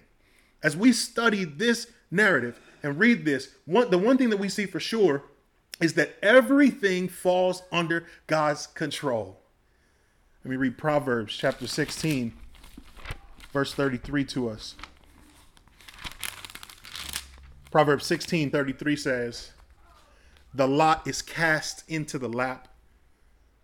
As 0.63 0.77
we 0.77 0.93
study 0.93 1.45
this 1.45 1.89
narrative 2.11 2.61
and 2.83 2.99
read 2.99 3.25
this, 3.25 3.49
one, 3.65 3.91
the 3.91 3.99
one 3.99 4.19
thing 4.19 4.31
that 4.31 4.37
we 4.37 4.49
see 4.49 4.67
for 4.67 4.79
sure 4.79 5.25
is 5.81 5.95
that 5.95 6.15
everything 6.23 7.09
falls 7.09 7.63
under 7.73 8.07
God's 8.29 8.69
control. 8.69 9.41
Let 10.45 10.51
me 10.51 10.57
read 10.57 10.79
Proverbs 10.79 11.37
chapter 11.37 11.67
16, 11.67 12.33
verse 13.53 13.75
33 13.75 14.25
to 14.27 14.49
us. 14.49 14.77
Proverbs 17.73 18.07
16, 18.07 18.51
33 18.51 18.97
says, 18.97 19.53
The 20.53 20.69
lot 20.69 21.07
is 21.07 21.23
cast 21.23 21.89
into 21.89 22.19
the 22.19 22.29
lap, 22.29 22.69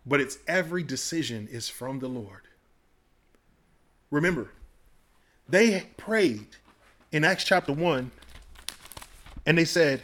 but 0.05 0.21
its 0.21 0.37
every 0.47 0.83
decision 0.83 1.47
is 1.51 1.69
from 1.69 1.99
the 1.99 2.07
Lord. 2.07 2.41
Remember, 4.11 4.51
they 5.47 5.87
prayed 5.97 6.47
in 7.11 7.23
Acts 7.23 7.43
chapter 7.43 7.73
1, 7.73 8.11
and 9.45 9.57
they 9.57 9.65
said, 9.65 10.01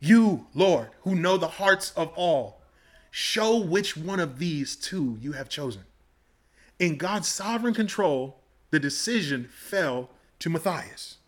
you, 0.00 0.46
Lord, 0.54 0.88
who 1.02 1.14
know 1.14 1.36
the 1.36 1.46
hearts 1.46 1.92
of 1.92 2.10
all, 2.16 2.62
show 3.10 3.58
which 3.58 3.96
one 3.96 4.18
of 4.18 4.38
these 4.38 4.74
two 4.74 5.18
you 5.20 5.32
have 5.32 5.48
chosen. 5.48 5.82
In 6.78 6.96
God's 6.96 7.28
sovereign 7.28 7.74
control, 7.74 8.40
the 8.70 8.80
decision 8.80 9.48
fell 9.52 10.08
to 10.38 10.48
Matthias. 10.48 11.18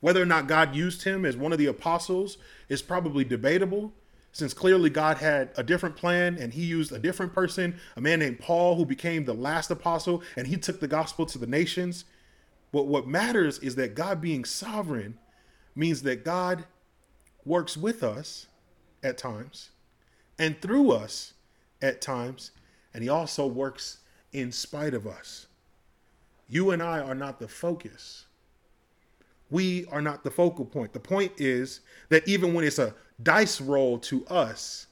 Whether 0.00 0.20
or 0.20 0.26
not 0.26 0.48
God 0.48 0.74
used 0.74 1.04
him 1.04 1.24
as 1.24 1.36
one 1.36 1.52
of 1.52 1.58
the 1.58 1.66
apostles 1.66 2.38
is 2.68 2.82
probably 2.82 3.24
debatable, 3.24 3.92
since 4.38 4.54
clearly 4.54 4.88
God 4.88 5.16
had 5.16 5.50
a 5.56 5.64
different 5.64 5.96
plan 5.96 6.38
and 6.38 6.54
he 6.54 6.62
used 6.62 6.92
a 6.92 6.98
different 7.00 7.34
person, 7.34 7.80
a 7.96 8.00
man 8.00 8.20
named 8.20 8.38
Paul, 8.38 8.76
who 8.76 8.86
became 8.86 9.24
the 9.24 9.34
last 9.34 9.68
apostle, 9.68 10.22
and 10.36 10.46
he 10.46 10.56
took 10.56 10.78
the 10.78 10.86
gospel 10.86 11.26
to 11.26 11.38
the 11.38 11.46
nations. 11.48 12.04
But 12.70 12.86
what 12.86 13.08
matters 13.08 13.58
is 13.58 13.74
that 13.74 13.96
God 13.96 14.20
being 14.20 14.44
sovereign 14.44 15.18
means 15.74 16.02
that 16.02 16.24
God 16.24 16.66
works 17.44 17.76
with 17.76 18.04
us 18.04 18.46
at 19.02 19.18
times 19.18 19.70
and 20.38 20.62
through 20.62 20.92
us 20.92 21.32
at 21.82 22.00
times, 22.00 22.52
and 22.94 23.02
he 23.02 23.08
also 23.08 23.44
works 23.44 23.98
in 24.32 24.52
spite 24.52 24.94
of 24.94 25.04
us. 25.04 25.48
You 26.48 26.70
and 26.70 26.80
I 26.80 27.00
are 27.00 27.16
not 27.16 27.40
the 27.40 27.48
focus. 27.48 28.26
We 29.50 29.86
are 29.86 30.02
not 30.02 30.24
the 30.24 30.30
focal 30.30 30.64
point. 30.64 30.92
The 30.92 31.00
point 31.00 31.32
is 31.38 31.80
that 32.10 32.26
even 32.28 32.54
when 32.54 32.64
it's 32.64 32.78
a 32.78 32.94
dice 33.22 33.60
roll 33.60 33.98
to 34.00 34.26
us, 34.26 34.86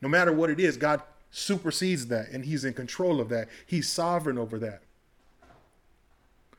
no 0.00 0.08
matter 0.08 0.32
what 0.32 0.50
it 0.50 0.60
is, 0.60 0.76
God 0.76 1.02
supersedes 1.30 2.06
that 2.06 2.30
and 2.30 2.44
he's 2.44 2.64
in 2.64 2.72
control 2.72 3.20
of 3.20 3.28
that. 3.28 3.48
He's 3.66 3.88
sovereign 3.88 4.38
over 4.38 4.58
that. 4.60 4.82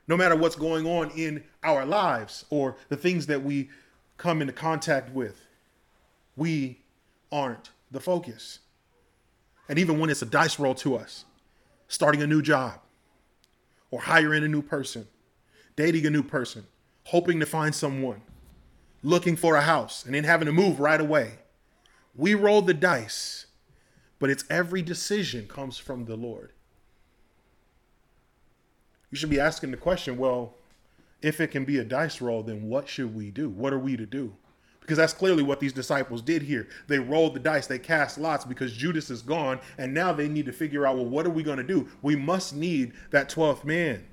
No 0.08 0.16
matter 0.16 0.36
what's 0.36 0.56
going 0.56 0.86
on 0.86 1.10
in 1.12 1.44
our 1.64 1.86
lives 1.86 2.46
or 2.50 2.78
the 2.90 2.96
things 2.96 3.26
that 3.28 3.44
we 3.44 3.70
come 4.18 4.42
into 4.42 4.54
contact 4.54 5.12
with, 5.14 5.42
we 6.36 6.80
aren't 7.32 7.72
the 7.92 8.00
focus. 8.00 8.60
And 9.68 9.78
even 9.80 10.00
when 10.00 10.10
it's 10.10 10.22
a 10.22 10.26
dice 10.26 10.60
roll 10.60 10.76
to 10.76 10.96
us, 10.96 11.26
starting 11.88 12.22
a 12.22 12.28
new 12.28 12.42
job, 12.42 12.80
or 13.92 14.02
hiring 14.02 14.44
a 14.44 14.48
new 14.48 14.62
person, 14.62 15.08
dating 15.76 16.06
a 16.06 16.10
new 16.10 16.24
person, 16.24 16.66
hoping 17.08 17.40
to 17.40 17.46
find 17.46 17.74
someone, 17.74 18.22
looking 19.02 19.38
for 19.38 19.56
a 19.56 19.62
house, 19.62 20.06
and 20.06 20.14
then 20.14 20.26
having 20.26 20.46
to 20.46 20.52
move 20.52 20.80
right 20.80 21.00
away. 21.00 21.40
We 22.16 22.34
roll 22.34 22.62
the 22.62 22.74
dice, 22.74 23.46
but 24.20 24.30
it's 24.30 24.44
every 24.50 24.82
decision 24.82 25.48
comes 25.48 25.78
from 25.78 26.04
the 26.04 26.18
Lord. 26.18 26.52
You 29.10 29.18
should 29.18 29.30
be 29.30 29.40
asking 29.40 29.72
the 29.72 29.78
question 29.78 30.18
well, 30.18 30.56
if 31.22 31.40
it 31.40 31.50
can 31.50 31.64
be 31.64 31.78
a 31.78 31.86
dice 31.86 32.20
roll, 32.20 32.44
then 32.44 32.68
what 32.68 32.90
should 32.90 33.16
we 33.16 33.32
do? 33.32 33.50
What 33.50 33.72
are 33.72 33.80
we 33.80 33.96
to 33.96 34.06
do? 34.06 34.34
Because 34.82 34.98
that's 34.98 35.14
clearly 35.14 35.44
what 35.44 35.62
these 35.62 35.74
disciples 35.74 36.22
did 36.22 36.42
here. 36.42 36.68
They 36.88 37.00
rolled 37.00 37.36
the 37.36 37.40
dice, 37.40 37.68
they 37.68 37.80
cast 37.80 38.18
lots 38.18 38.44
because 38.44 38.74
Judas 38.74 39.10
is 39.10 39.22
gone, 39.22 39.60
and 39.78 39.94
now 39.94 40.12
they 40.12 40.28
need 40.28 40.46
to 40.46 40.52
figure 40.52 40.86
out, 40.86 40.98
well, 40.98 41.06
what 41.06 41.26
are 41.26 41.32
we 41.32 41.44
going 41.44 41.58
to 41.58 41.64
do? 41.64 41.88
We 42.02 42.18
must 42.18 42.54
need 42.54 42.94
that 43.12 43.30
12th 43.30 43.64
man. 43.64 44.06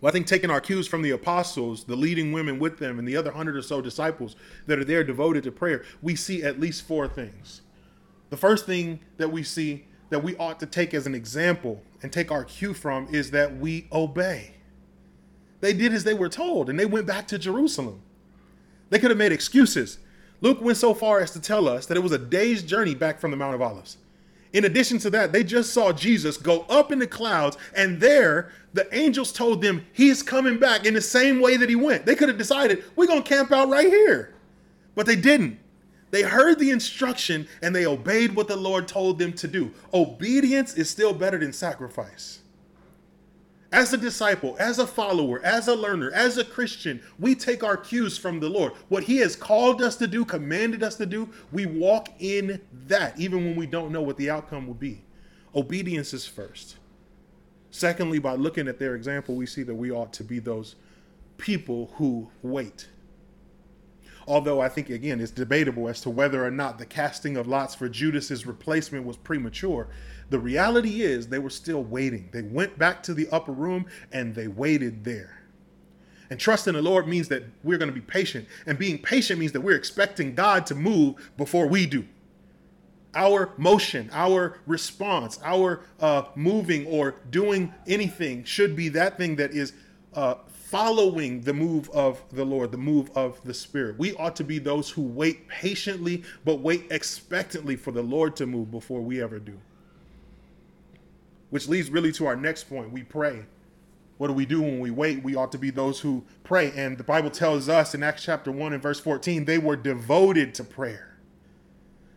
Well, 0.00 0.08
I 0.08 0.12
think 0.12 0.26
taking 0.26 0.50
our 0.50 0.60
cues 0.60 0.86
from 0.86 1.02
the 1.02 1.10
apostles, 1.10 1.84
the 1.84 1.96
leading 1.96 2.32
women 2.32 2.58
with 2.58 2.78
them, 2.78 2.98
and 2.98 3.06
the 3.06 3.16
other 3.16 3.32
hundred 3.32 3.56
or 3.56 3.62
so 3.62 3.80
disciples 3.82 4.34
that 4.66 4.78
are 4.78 4.84
there 4.84 5.04
devoted 5.04 5.44
to 5.44 5.52
prayer, 5.52 5.84
we 6.00 6.16
see 6.16 6.42
at 6.42 6.58
least 6.58 6.82
four 6.82 7.06
things. 7.06 7.60
The 8.30 8.36
first 8.36 8.64
thing 8.64 9.00
that 9.18 9.30
we 9.30 9.42
see 9.42 9.86
that 10.08 10.22
we 10.22 10.36
ought 10.36 10.58
to 10.60 10.66
take 10.66 10.92
as 10.94 11.06
an 11.06 11.14
example 11.14 11.82
and 12.02 12.12
take 12.12 12.30
our 12.30 12.44
cue 12.44 12.74
from 12.74 13.12
is 13.14 13.30
that 13.30 13.56
we 13.56 13.86
obey. 13.92 14.54
They 15.60 15.72
did 15.72 15.92
as 15.92 16.04
they 16.04 16.14
were 16.14 16.28
told 16.28 16.68
and 16.68 16.78
they 16.78 16.86
went 16.86 17.06
back 17.06 17.28
to 17.28 17.38
Jerusalem. 17.38 18.02
They 18.88 18.98
could 18.98 19.10
have 19.10 19.18
made 19.18 19.32
excuses. 19.32 19.98
Luke 20.40 20.60
went 20.60 20.78
so 20.78 20.94
far 20.94 21.20
as 21.20 21.30
to 21.32 21.40
tell 21.40 21.68
us 21.68 21.86
that 21.86 21.96
it 21.96 22.02
was 22.02 22.12
a 22.12 22.18
day's 22.18 22.62
journey 22.62 22.94
back 22.94 23.20
from 23.20 23.30
the 23.30 23.36
Mount 23.36 23.54
of 23.54 23.62
Olives. 23.62 23.98
In 24.52 24.64
addition 24.64 24.98
to 24.98 25.10
that, 25.10 25.32
they 25.32 25.44
just 25.44 25.72
saw 25.72 25.92
Jesus 25.92 26.36
go 26.36 26.62
up 26.62 26.90
in 26.90 26.98
the 26.98 27.06
clouds, 27.06 27.56
and 27.76 28.00
there 28.00 28.50
the 28.72 28.92
angels 28.96 29.32
told 29.32 29.62
them 29.62 29.84
he's 29.92 30.22
coming 30.22 30.58
back 30.58 30.86
in 30.86 30.94
the 30.94 31.00
same 31.00 31.40
way 31.40 31.56
that 31.56 31.68
he 31.68 31.76
went. 31.76 32.06
They 32.06 32.14
could 32.14 32.28
have 32.28 32.38
decided, 32.38 32.84
we're 32.96 33.06
going 33.06 33.22
to 33.22 33.28
camp 33.28 33.52
out 33.52 33.68
right 33.68 33.88
here. 33.88 34.34
But 34.94 35.06
they 35.06 35.16
didn't. 35.16 35.58
They 36.10 36.22
heard 36.22 36.58
the 36.58 36.70
instruction 36.70 37.46
and 37.62 37.74
they 37.74 37.86
obeyed 37.86 38.34
what 38.34 38.48
the 38.48 38.56
Lord 38.56 38.88
told 38.88 39.18
them 39.18 39.32
to 39.34 39.46
do. 39.46 39.72
Obedience 39.94 40.74
is 40.74 40.90
still 40.90 41.12
better 41.12 41.38
than 41.38 41.52
sacrifice. 41.52 42.40
As 43.72 43.92
a 43.92 43.96
disciple, 43.96 44.56
as 44.58 44.80
a 44.80 44.86
follower, 44.86 45.40
as 45.44 45.68
a 45.68 45.74
learner, 45.74 46.10
as 46.10 46.38
a 46.38 46.44
Christian, 46.44 47.00
we 47.20 47.36
take 47.36 47.62
our 47.62 47.76
cues 47.76 48.18
from 48.18 48.40
the 48.40 48.48
Lord. 48.48 48.72
What 48.88 49.04
He 49.04 49.18
has 49.18 49.36
called 49.36 49.80
us 49.80 49.94
to 49.96 50.08
do, 50.08 50.24
commanded 50.24 50.82
us 50.82 50.96
to 50.96 51.06
do, 51.06 51.28
we 51.52 51.66
walk 51.66 52.08
in 52.18 52.60
that, 52.88 53.18
even 53.18 53.44
when 53.44 53.54
we 53.54 53.66
don't 53.66 53.92
know 53.92 54.02
what 54.02 54.16
the 54.16 54.28
outcome 54.28 54.66
will 54.66 54.74
be. 54.74 55.02
Obedience 55.54 56.12
is 56.12 56.26
first. 56.26 56.76
Secondly, 57.70 58.18
by 58.18 58.34
looking 58.34 58.66
at 58.66 58.80
their 58.80 58.96
example, 58.96 59.36
we 59.36 59.46
see 59.46 59.62
that 59.62 59.74
we 59.74 59.92
ought 59.92 60.12
to 60.14 60.24
be 60.24 60.40
those 60.40 60.74
people 61.38 61.92
who 61.94 62.28
wait. 62.42 62.88
Although 64.26 64.60
I 64.60 64.68
think, 64.68 64.90
again, 64.90 65.20
it's 65.20 65.30
debatable 65.30 65.88
as 65.88 66.00
to 66.02 66.10
whether 66.10 66.44
or 66.44 66.50
not 66.50 66.78
the 66.78 66.86
casting 66.86 67.36
of 67.36 67.46
lots 67.46 67.74
for 67.74 67.88
Judas's 67.88 68.46
replacement 68.46 69.04
was 69.04 69.16
premature. 69.16 69.88
The 70.30 70.38
reality 70.38 71.02
is 71.02 71.28
they 71.28 71.38
were 71.38 71.50
still 71.50 71.82
waiting. 71.82 72.28
They 72.32 72.42
went 72.42 72.78
back 72.78 73.02
to 73.04 73.14
the 73.14 73.28
upper 73.30 73.52
room 73.52 73.86
and 74.12 74.34
they 74.34 74.46
waited 74.46 75.04
there. 75.04 75.40
And 76.30 76.38
trust 76.38 76.68
in 76.68 76.74
the 76.74 76.82
Lord 76.82 77.08
means 77.08 77.26
that 77.28 77.42
we're 77.64 77.78
going 77.78 77.88
to 77.88 77.94
be 77.94 78.00
patient. 78.00 78.46
And 78.64 78.78
being 78.78 78.98
patient 78.98 79.40
means 79.40 79.50
that 79.52 79.60
we're 79.60 79.76
expecting 79.76 80.34
God 80.34 80.64
to 80.66 80.76
move 80.76 81.30
before 81.36 81.66
we 81.66 81.86
do. 81.86 82.06
Our 83.12 83.50
motion, 83.56 84.08
our 84.12 84.60
response, 84.66 85.40
our 85.44 85.80
uh, 85.98 86.22
moving 86.36 86.86
or 86.86 87.16
doing 87.30 87.74
anything 87.88 88.44
should 88.44 88.76
be 88.76 88.88
that 88.90 89.18
thing 89.18 89.34
that 89.36 89.50
is 89.50 89.72
uh, 90.14 90.34
following 90.70 91.40
the 91.40 91.52
move 91.52 91.90
of 91.90 92.22
the 92.30 92.44
Lord, 92.44 92.70
the 92.70 92.78
move 92.78 93.10
of 93.16 93.42
the 93.42 93.52
Spirit. 93.52 93.98
We 93.98 94.14
ought 94.14 94.36
to 94.36 94.44
be 94.44 94.60
those 94.60 94.88
who 94.88 95.02
wait 95.02 95.48
patiently, 95.48 96.22
but 96.44 96.60
wait 96.60 96.86
expectantly 96.92 97.74
for 97.74 97.90
the 97.90 98.02
Lord 98.02 98.36
to 98.36 98.46
move 98.46 98.70
before 98.70 99.00
we 99.00 99.20
ever 99.20 99.40
do. 99.40 99.58
Which 101.50 101.66
leads 101.66 101.90
really 101.90 102.12
to 102.12 102.26
our 102.26 102.36
next 102.36 102.64
point. 102.64 102.92
We 102.92 103.02
pray. 103.02 103.46
What 104.18 104.28
do 104.28 104.32
we 104.32 104.46
do 104.46 104.62
when 104.62 104.78
we 104.78 104.92
wait? 104.92 105.24
We 105.24 105.34
ought 105.34 105.50
to 105.52 105.58
be 105.58 105.70
those 105.70 105.98
who 105.98 106.24
pray. 106.44 106.70
And 106.76 106.96
the 106.96 107.02
Bible 107.02 107.30
tells 107.30 107.68
us 107.68 107.92
in 107.92 108.04
Acts 108.04 108.22
chapter 108.22 108.52
1 108.52 108.72
and 108.72 108.80
verse 108.80 109.00
14, 109.00 109.46
they 109.46 109.58
were 109.58 109.74
devoted 109.74 110.54
to 110.54 110.62
prayer. 110.62 111.09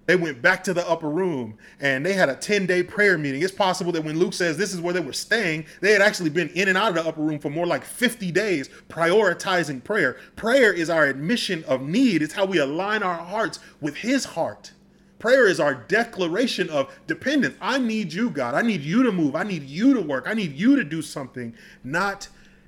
They 0.05 0.15
went 0.17 0.41
back 0.41 0.63
to 0.65 0.74
the 0.74 0.88
upper 0.88 1.10
room 1.10 1.57
and 1.79 2.05
they 2.05 2.13
had 2.13 2.27
a 2.27 2.36
10 2.36 2.65
day 2.65 2.83
prayer 2.83 3.17
meeting. 3.17 3.41
It's 3.41 3.53
possible 3.53 3.91
that 3.93 4.03
when 4.03 4.19
Luke 4.19 4.33
says 4.33 4.57
this 4.57 4.74
is 4.74 4.81
where 4.81 4.93
they 4.93 5.00
were 5.00 5.13
staying, 5.13 5.65
they 5.79 5.93
had 5.93 6.01
actually 6.01 6.29
been 6.29 6.50
in 6.50 6.67
and 6.67 6.77
out 6.77 6.89
of 6.89 6.95
the 6.95 7.07
upper 7.07 7.22
room 7.22 7.39
for 7.39 7.50
more 7.50 7.65
like 7.65 7.86
50 7.86 8.31
days, 8.31 8.69
prioritizing 8.89 9.83
prayer. 9.83 10.17
Prayer 10.36 10.74
is 10.74 10.89
our 10.89 11.05
admission 11.05 11.63
of 11.65 11.81
need, 11.81 12.22
it's 12.22 12.33
how 12.33 12.45
we 12.45 12.57
align 12.57 13.01
our 13.01 13.15
hearts 13.15 13.60
with 13.79 13.98
His 13.98 14.25
heart. 14.25 14.74
Prayer 15.19 15.48
is 15.48 15.62
our 15.62 15.74
declaration 15.74 16.69
of 16.69 16.93
dependence. 17.07 17.55
I 17.62 17.77
need 17.77 18.12
you, 18.12 18.29
God. 18.29 18.55
I 18.55 18.62
need 18.62 18.81
you 18.81 19.03
to 19.03 19.12
move. 19.13 19.38
I 19.38 19.43
need 19.43 19.63
you 19.63 19.93
to 19.93 20.01
work. 20.01 20.25
I 20.27 20.33
need 20.33 20.51
you 20.51 20.75
to 20.75 20.83
do 20.83 21.01
something, 21.01 21.55
not 21.81 22.27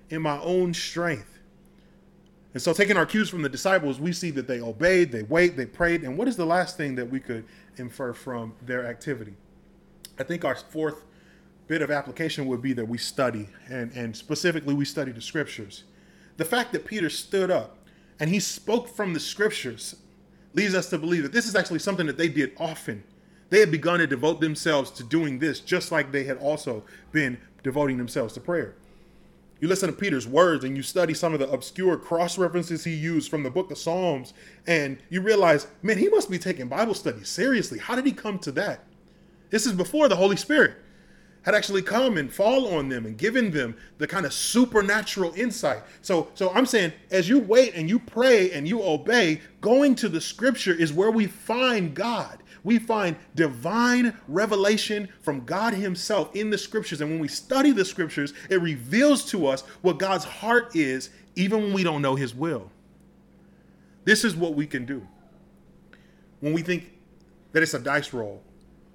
in 0.09 0.21
my 0.21 0.39
own 0.39 0.73
strength. 0.73 1.34
And 2.55 2.61
so, 2.61 2.71
taking 2.71 2.95
our 2.95 3.05
cues 3.05 3.29
from 3.29 3.41
the 3.41 3.49
disciples, 3.49 3.99
we 3.99 4.13
see 4.13 4.31
that 4.31 4.47
they 4.47 4.61
obeyed, 4.61 5.11
they 5.11 5.23
wait, 5.23 5.57
they 5.57 5.65
prayed. 5.65 6.03
And 6.03 6.17
what 6.17 6.29
is 6.29 6.37
the 6.37 6.45
last 6.45 6.77
thing 6.77 6.95
that 6.95 7.11
we 7.11 7.19
could 7.19 7.43
infer 7.75 8.13
from 8.13 8.53
their 8.61 8.87
activity? 8.87 9.33
I 10.17 10.23
think 10.23 10.45
our 10.45 10.55
fourth 10.55 11.03
bit 11.67 11.81
of 11.81 11.91
application 11.91 12.45
would 12.45 12.61
be 12.61 12.71
that 12.71 12.87
we 12.87 12.97
study, 12.97 13.49
and, 13.67 13.91
and 13.91 14.15
specifically, 14.15 14.73
we 14.73 14.85
study 14.85 15.11
the 15.11 15.19
scriptures. 15.19 15.83
The 16.37 16.45
fact 16.45 16.71
that 16.71 16.85
Peter 16.85 17.09
stood 17.09 17.51
up 17.51 17.77
and 18.21 18.29
he 18.29 18.39
spoke 18.39 18.87
from 18.87 19.13
the 19.13 19.19
scriptures 19.19 19.97
leads 20.53 20.75
us 20.75 20.89
to 20.91 20.97
believe 20.97 21.23
that 21.23 21.33
this 21.33 21.49
is 21.49 21.57
actually 21.57 21.79
something 21.79 22.07
that 22.07 22.17
they 22.17 22.29
did 22.29 22.53
often. 22.57 23.03
They 23.49 23.59
had 23.59 23.69
begun 23.69 23.99
to 23.99 24.07
devote 24.07 24.39
themselves 24.39 24.91
to 24.91 25.03
doing 25.03 25.39
this, 25.39 25.59
just 25.59 25.91
like 25.91 26.13
they 26.13 26.23
had 26.23 26.37
also 26.37 26.85
been 27.11 27.37
devoting 27.63 27.97
themselves 27.97 28.33
to 28.35 28.39
prayer. 28.39 28.75
You 29.61 29.67
listen 29.67 29.89
to 29.89 29.95
Peter's 29.95 30.27
words 30.27 30.63
and 30.63 30.75
you 30.75 30.83
study 30.83 31.13
some 31.13 31.33
of 31.33 31.39
the 31.39 31.49
obscure 31.49 31.97
cross 31.97 32.37
references 32.37 32.83
he 32.83 32.93
used 32.93 33.29
from 33.29 33.43
the 33.43 33.49
book 33.49 33.71
of 33.71 33.77
Psalms, 33.77 34.33
and 34.67 34.97
you 35.09 35.21
realize, 35.21 35.67
man, 35.81 35.97
he 35.97 36.09
must 36.09 36.29
be 36.29 36.37
taking 36.37 36.67
Bible 36.67 36.93
study 36.93 37.23
seriously. 37.23 37.79
How 37.79 37.95
did 37.95 38.05
he 38.05 38.11
come 38.11 38.37
to 38.39 38.51
that? 38.53 38.81
This 39.49 39.65
is 39.65 39.73
before 39.73 40.09
the 40.09 40.17
Holy 40.17 40.35
Spirit 40.35 40.75
had 41.43 41.53
actually 41.53 41.83
come 41.83 42.17
and 42.17 42.33
fall 42.33 42.73
on 42.73 42.89
them 42.89 43.05
and 43.05 43.17
given 43.17 43.51
them 43.51 43.77
the 43.99 44.07
kind 44.07 44.25
of 44.25 44.33
supernatural 44.33 45.31
insight. 45.35 45.83
So 46.01 46.29
so 46.33 46.51
I'm 46.51 46.65
saying 46.65 46.91
as 47.11 47.29
you 47.29 47.39
wait 47.39 47.75
and 47.75 47.87
you 47.87 47.99
pray 47.99 48.51
and 48.51 48.67
you 48.67 48.83
obey, 48.83 49.41
going 49.61 49.93
to 49.95 50.09
the 50.09 50.19
scripture 50.19 50.73
is 50.73 50.91
where 50.91 51.11
we 51.11 51.27
find 51.27 51.93
God 51.93 52.41
we 52.65 52.79
find 52.79 53.15
divine 53.35 54.17
revelation 54.27 55.07
from 55.21 55.45
God 55.45 55.75
Himself 55.75 56.35
in 56.35 56.49
the 56.49 56.57
scriptures. 56.57 56.99
And 56.99 57.11
when 57.11 57.19
we 57.19 57.27
study 57.27 57.71
the 57.71 57.85
scriptures, 57.85 58.33
it 58.49 58.59
reveals 58.59 59.23
to 59.25 59.45
us 59.45 59.61
what 59.83 59.99
God's 59.99 60.25
heart 60.25 60.75
is, 60.75 61.11
even 61.35 61.61
when 61.61 61.73
we 61.73 61.83
don't 61.83 62.01
know 62.01 62.15
His 62.15 62.33
will. 62.33 62.71
This 64.03 64.23
is 64.23 64.35
what 64.35 64.55
we 64.55 64.65
can 64.65 64.85
do. 64.85 65.07
When 66.39 66.53
we 66.53 66.63
think 66.63 66.91
that 67.53 67.61
it's 67.61 67.75
a 67.75 67.79
dice 67.79 68.11
roll, 68.13 68.41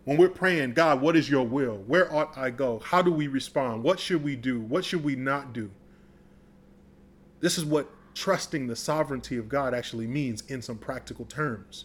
when 0.04 0.16
we're 0.16 0.28
praying, 0.28 0.74
God, 0.74 1.00
what 1.00 1.16
is 1.16 1.30
your 1.30 1.46
will? 1.46 1.76
Where 1.86 2.12
ought 2.12 2.36
I 2.36 2.50
go? 2.50 2.80
How 2.80 3.02
do 3.02 3.12
we 3.12 3.28
respond? 3.28 3.84
What 3.84 4.00
should 4.00 4.24
we 4.24 4.34
do? 4.34 4.60
What 4.60 4.84
should 4.84 5.04
we 5.04 5.14
not 5.14 5.52
do? 5.52 5.70
This 7.38 7.56
is 7.56 7.64
what 7.64 7.88
trusting 8.14 8.66
the 8.66 8.76
sovereignty 8.76 9.36
of 9.36 9.48
God 9.48 9.74
actually 9.74 10.08
means 10.08 10.42
in 10.48 10.60
some 10.60 10.76
practical 10.76 11.24
terms 11.24 11.84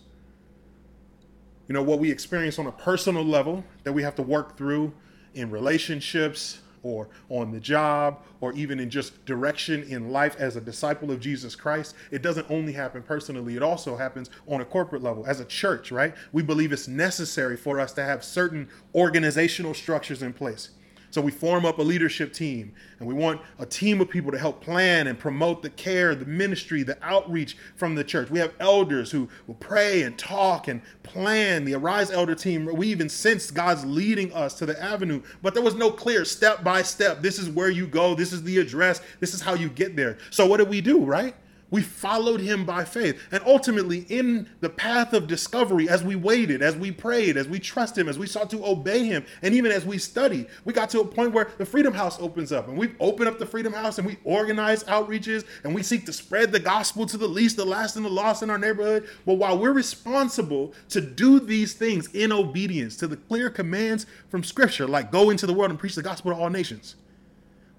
you 1.67 1.73
know, 1.73 1.81
what 1.81 1.99
we 1.99 2.11
experience 2.11 2.59
on 2.59 2.67
a 2.67 2.71
personal 2.71 3.23
level 3.23 3.63
that 3.83 3.93
we 3.93 4.03
have 4.03 4.15
to 4.15 4.21
work 4.21 4.57
through 4.57 4.93
in 5.33 5.49
relationships 5.49 6.59
or 6.83 7.09
on 7.29 7.51
the 7.51 7.59
job 7.59 8.19
or 8.41 8.53
even 8.53 8.79
in 8.79 8.89
just 8.89 9.25
direction 9.25 9.81
in 9.83 10.11
life 10.11 10.35
as 10.37 10.55
a 10.55 10.61
disciple 10.61 11.11
of 11.11 11.19
Jesus 11.19 11.55
Christ, 11.55 11.95
it 12.11 12.21
doesn't 12.21 12.45
only 12.49 12.73
happen 12.73 13.01
personally, 13.01 13.55
it 13.55 13.63
also 13.63 13.97
happens 13.97 14.29
on 14.47 14.61
a 14.61 14.65
corporate 14.65 15.01
level. 15.01 15.25
As 15.25 15.39
a 15.39 15.45
church, 15.45 15.91
right? 15.91 16.13
We 16.31 16.43
believe 16.43 16.71
it's 16.71 16.87
necessary 16.87 17.57
for 17.57 17.79
us 17.79 17.91
to 17.93 18.03
have 18.03 18.23
certain 18.23 18.69
organizational 18.93 19.73
structures 19.73 20.21
in 20.21 20.33
place. 20.33 20.69
So 21.15 21.21
we 21.21 21.31
form 21.31 21.65
up 21.65 21.79
a 21.79 21.81
leadership 21.81 22.33
team 22.33 22.73
and 22.99 23.07
we 23.07 23.13
want 23.13 23.39
a 23.57 23.65
team 23.65 24.01
of 24.01 24.09
people 24.09 24.33
to 24.33 24.37
help 24.37 24.59
plan 24.59 25.07
and 25.07 25.17
promote 25.17 25.61
the 25.61 25.69
care, 25.69 26.13
the 26.13 26.25
ministry, 26.25 26.83
the 26.83 26.97
outreach 27.01 27.55
from 27.77 27.95
the 27.95 28.03
church. 28.03 28.29
We 28.29 28.39
have 28.39 28.51
elders 28.59 29.11
who 29.11 29.29
will 29.47 29.55
pray 29.55 30.01
and 30.01 30.19
talk 30.19 30.67
and 30.67 30.81
plan. 31.03 31.63
The 31.63 31.75
Arise 31.75 32.11
Elder 32.11 32.35
team, 32.35 32.65
we 32.65 32.89
even 32.89 33.07
sense 33.07 33.49
God's 33.49 33.85
leading 33.85 34.33
us 34.33 34.55
to 34.55 34.65
the 34.65 34.77
avenue, 34.83 35.21
but 35.41 35.53
there 35.53 35.63
was 35.63 35.75
no 35.75 35.89
clear 35.89 36.25
step 36.25 36.65
by 36.65 36.81
step. 36.81 37.21
This 37.21 37.39
is 37.39 37.49
where 37.49 37.69
you 37.69 37.87
go. 37.87 38.13
This 38.13 38.33
is 38.33 38.43
the 38.43 38.57
address. 38.57 38.99
This 39.21 39.33
is 39.33 39.39
how 39.39 39.53
you 39.53 39.69
get 39.69 39.95
there. 39.95 40.17
So 40.31 40.45
what 40.45 40.57
did 40.57 40.67
we 40.67 40.81
do, 40.81 41.05
right? 41.05 41.33
We 41.71 41.81
followed 41.81 42.41
him 42.41 42.63
by 42.63 42.85
faith. 42.85 43.19
And 43.31 43.43
ultimately, 43.45 44.05
in 44.09 44.47
the 44.59 44.69
path 44.69 45.13
of 45.13 45.27
discovery, 45.27 45.89
as 45.89 46.03
we 46.03 46.15
waited, 46.15 46.61
as 46.61 46.75
we 46.75 46.91
prayed, 46.91 47.37
as 47.37 47.47
we 47.47 47.59
trusted 47.59 48.01
him, 48.01 48.09
as 48.09 48.19
we 48.19 48.27
sought 48.27 48.51
to 48.51 48.65
obey 48.65 49.05
him, 49.05 49.25
and 49.41 49.55
even 49.55 49.71
as 49.71 49.85
we 49.85 49.97
studied, 49.97 50.47
we 50.63 50.73
got 50.73 50.89
to 50.91 50.99
a 50.99 51.05
point 51.05 51.33
where 51.33 51.49
the 51.57 51.65
Freedom 51.65 51.93
House 51.93 52.19
opens 52.21 52.51
up. 52.51 52.67
And 52.67 52.77
we 52.77 52.93
open 52.99 53.27
up 53.27 53.39
the 53.39 53.45
Freedom 53.45 53.73
House 53.73 53.97
and 53.97 54.05
we 54.05 54.17
organize 54.23 54.83
outreaches 54.83 55.43
and 55.63 55.73
we 55.73 55.81
seek 55.81 56.05
to 56.05 56.13
spread 56.13 56.51
the 56.51 56.59
gospel 56.59 57.05
to 57.07 57.17
the 57.17 57.27
least, 57.27 57.57
the 57.57 57.65
last, 57.65 57.95
and 57.95 58.05
the 58.05 58.09
lost 58.09 58.43
in 58.43 58.49
our 58.49 58.59
neighborhood. 58.59 59.09
But 59.25 59.35
while 59.35 59.57
we're 59.57 59.73
responsible 59.73 60.73
to 60.89 61.01
do 61.01 61.39
these 61.39 61.73
things 61.73 62.07
in 62.13 62.31
obedience 62.31 62.95
to 62.97 63.07
the 63.07 63.17
clear 63.17 63.49
commands 63.49 64.05
from 64.29 64.43
Scripture, 64.43 64.87
like 64.87 65.11
go 65.11 65.29
into 65.31 65.47
the 65.47 65.53
world 65.53 65.71
and 65.71 65.79
preach 65.79 65.95
the 65.95 66.03
gospel 66.03 66.31
to 66.31 66.37
all 66.37 66.49
nations 66.49 66.95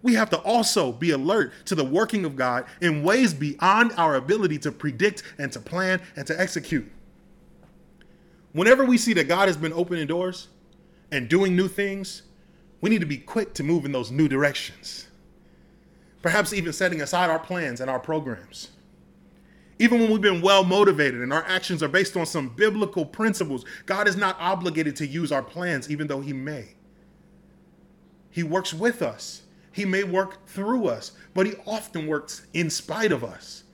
we 0.03 0.15
have 0.15 0.31
to 0.31 0.39
also 0.39 0.93
be 0.93 1.11
alert 1.11 1.53
to 1.67 1.75
the 1.75 1.85
working 1.85 2.25
of 2.25 2.37
God 2.37 2.67
in 2.81 3.03
ways 3.03 3.35
beyond 3.35 3.93
our 3.97 4.15
ability 4.15 4.59
to 4.59 4.73
predict 4.73 5.23
and 5.39 5.51
to 5.53 5.61
plan 5.61 6.01
and 6.17 6.27
to 6.27 6.41
execute. 6.41 6.91
Whenever 8.53 8.85
we 8.85 8.99
see 8.99 9.13
that 9.15 9.29
God 9.29 9.49
has 9.49 9.57
been 9.57 9.73
opening 9.73 10.07
doors 10.07 10.49
and 11.11 11.29
doing 11.29 11.57
new 11.57 11.69
things, 11.69 12.23
we 12.81 12.91
need 12.91 13.01
to 13.01 13.07
be 13.07 13.19
quick 13.19 13.55
to 13.55 13.65
move 13.65 13.85
in 13.85 13.93
those 13.93 14.11
new 14.11 14.29
directions. 14.29 15.09
Perhaps 16.23 16.53
even 16.53 16.73
setting 16.73 17.01
aside 17.01 17.31
our 17.31 17.39
plans 17.39 17.81
and 17.81 17.91
our 17.91 17.99
programs. 18.01 18.71
Even 19.79 20.01
when 20.01 20.11
we've 20.11 20.21
been 20.21 20.41
well 20.41 20.65
motivated 20.65 21.21
and 21.21 21.33
our 21.33 21.45
actions 21.47 21.83
are 21.83 21.89
based 21.89 22.17
on 22.17 22.25
some 22.25 22.49
biblical 22.49 23.05
principles, 23.05 23.65
God 23.85 24.09
is 24.09 24.17
not 24.17 24.37
obligated 24.41 24.97
to 24.97 25.07
use 25.07 25.31
our 25.31 25.43
plans, 25.43 25.91
even 25.91 26.07
though 26.07 26.21
He 26.21 26.33
may. 26.33 26.69
He 28.31 28.43
works 28.43 28.73
with 28.73 29.03
us 29.03 29.43
he 29.77 29.85
may 29.85 30.05
work 30.05 30.47
through 30.47 30.87
us, 30.87 31.13
but 31.35 31.45
he 31.45 31.53
often 31.67 32.07
works 32.07 32.47
in 32.55 32.71
spite 32.71 33.13
of 33.13 33.23
us. 33.23 33.65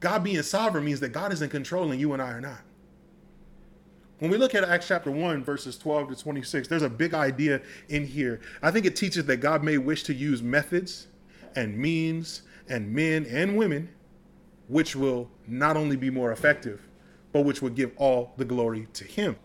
God 0.00 0.22
being 0.22 0.42
sovereign 0.42 0.84
means 0.84 1.00
that 1.00 1.12
God 1.12 1.32
is 1.32 1.40
in 1.40 1.48
control 1.48 1.90
and 1.90 1.98
you 1.98 2.12
and 2.12 2.20
I 2.20 2.32
are 2.32 2.42
not. 2.42 2.60
When 4.18 4.30
we 4.30 4.36
look 4.36 4.54
at 4.54 4.64
Acts 4.64 4.88
chapter 4.88 5.10
1, 5.10 5.42
verses 5.44 5.78
12 5.78 6.10
to 6.10 6.16
26, 6.16 6.68
there's 6.68 6.82
a 6.82 6.90
big 6.90 7.14
idea 7.14 7.62
in 7.88 8.06
here. 8.06 8.42
I 8.62 8.70
think 8.70 8.84
it 8.84 8.96
teaches 8.96 9.24
that 9.24 9.38
God 9.38 9.64
may 9.64 9.78
wish 9.78 10.02
to 10.02 10.12
use 10.12 10.42
methods 10.42 11.06
and 11.54 11.78
means 11.78 12.42
and 12.68 12.92
men 12.92 13.24
and 13.24 13.56
women 13.56 13.88
which 14.68 14.94
will 14.94 15.30
not 15.46 15.74
only 15.74 15.96
be 15.96 16.10
more 16.10 16.32
effective, 16.32 16.86
but 17.32 17.46
which 17.46 17.62
will 17.62 17.70
give 17.70 17.92
all 17.96 18.34
the 18.36 18.44
glory 18.44 18.88
to 18.92 19.04
Him. 19.04 19.36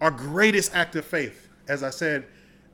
Our 0.00 0.10
greatest 0.10 0.74
act 0.74 0.96
of 0.96 1.06
faith, 1.06 1.48
as 1.66 1.82
I 1.82 1.88
said 1.88 2.26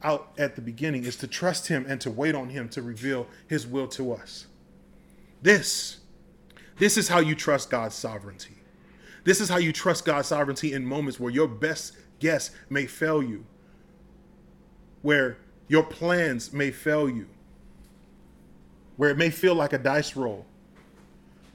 out 0.03 0.33
at 0.39 0.57
the 0.57 0.63
beginning 0.63 1.05
is 1.05 1.17
to 1.17 1.27
trust 1.27 1.69
him 1.69 1.85
and 1.89 2.01
to 2.01 2.11
wait 2.11 2.35
on 2.35 2.49
him 2.49 2.69
to 2.71 2.83
reveal 2.83 3.27
his 3.47 3.67
will 3.67 3.89
to 3.89 4.13
us. 4.13 4.47
This 5.43 5.99
this 6.79 6.97
is 6.97 7.09
how 7.09 7.19
you 7.19 7.35
trust 7.35 7.69
God's 7.69 7.95
sovereignty. 7.95 8.57
This 9.25 9.41
is 9.41 9.51
how 9.51 9.59
you 9.59 9.71
trust 9.71 10.07
God's 10.07 10.29
sovereignty 10.29 10.73
in 10.73 10.87
moments 10.87 11.21
where 11.21 11.31
your 11.31 11.47
best 11.47 11.93
guess 12.21 12.51
may 12.71 12.87
fail 12.87 13.23
you. 13.23 13.45
Where 15.03 15.37
your 15.69 15.83
plans 15.83 16.55
may 16.55 16.71
fail 16.71 17.09
you. 17.09 17.29
Where 18.97 19.11
it 19.11 19.19
may 19.19 19.29
feel 19.29 19.55
like 19.55 19.75
a 19.75 19.79
dice 19.79 20.17
roll. 20.17 20.47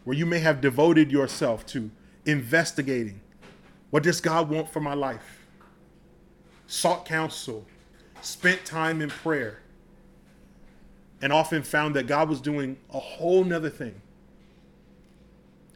Where 0.03 0.15
you 0.15 0.27
may 0.27 0.39
have 0.39 0.61
devoted 0.61 1.11
yourself 1.11 1.65
to 1.67 1.89
investigating 2.25 3.21
what 3.89 4.03
does 4.03 4.19
God 4.19 4.49
want 4.49 4.69
for 4.69 4.81
my 4.81 4.93
life? 4.93 5.45
Sought 6.67 7.05
counsel, 7.05 7.65
spent 8.25 8.65
time 8.65 9.01
in 9.01 9.09
prayer, 9.09 9.59
and 11.21 11.31
often 11.31 11.63
found 11.63 11.95
that 11.95 12.07
God 12.07 12.29
was 12.29 12.41
doing 12.41 12.77
a 12.93 12.99
whole 12.99 13.43
nother 13.43 13.69
thing. 13.69 14.01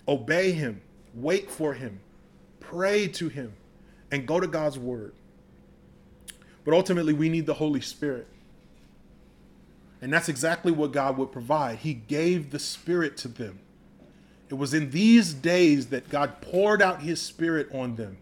Obey 0.08 0.52
Him, 0.52 0.82
wait 1.14 1.50
for 1.50 1.74
Him, 1.74 2.00
pray 2.60 3.08
to 3.08 3.30
Him, 3.30 3.54
and 4.12 4.28
go 4.28 4.40
to 4.40 4.48
God's 4.48 4.78
Word. 4.78 5.14
But 6.66 6.74
ultimately, 6.74 7.14
we 7.14 7.30
need 7.30 7.46
the 7.46 7.54
Holy 7.56 7.82
Spirit. 7.82 8.28
And 10.02 10.14
that's 10.14 10.30
exactly 10.30 10.72
what 10.72 10.92
God 10.92 11.18
would 11.18 11.32
provide. 11.32 11.80
He 11.80 11.94
gave 11.94 12.52
the 12.52 12.60
Spirit 12.60 13.18
to 13.18 13.28
them. 13.28 13.60
It 14.50 14.56
was 14.56 14.74
in 14.74 14.92
these 14.92 15.34
days 15.34 15.88
that 15.88 16.10
God 16.10 16.42
poured 16.42 16.82
out 16.82 17.02
His 17.02 17.22
Spirit 17.22 17.70
on 17.74 17.96
them. 17.96 18.18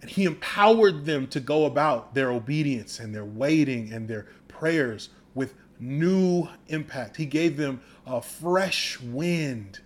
And 0.00 0.10
He 0.10 0.24
empowered 0.24 1.04
them 1.04 1.26
to 1.28 1.40
go 1.40 1.66
about 1.66 2.14
their 2.14 2.30
obedience 2.30 3.00
and 3.00 3.14
their 3.14 3.24
waiting 3.24 3.92
and 3.92 4.08
their 4.08 4.26
prayers 4.48 5.10
with 5.34 5.54
new 5.78 6.48
impact. 6.68 7.16
He 7.16 7.26
gave 7.26 7.56
them 7.56 7.80
a 8.06 8.20
fresh 8.20 9.00
wind 9.00 9.80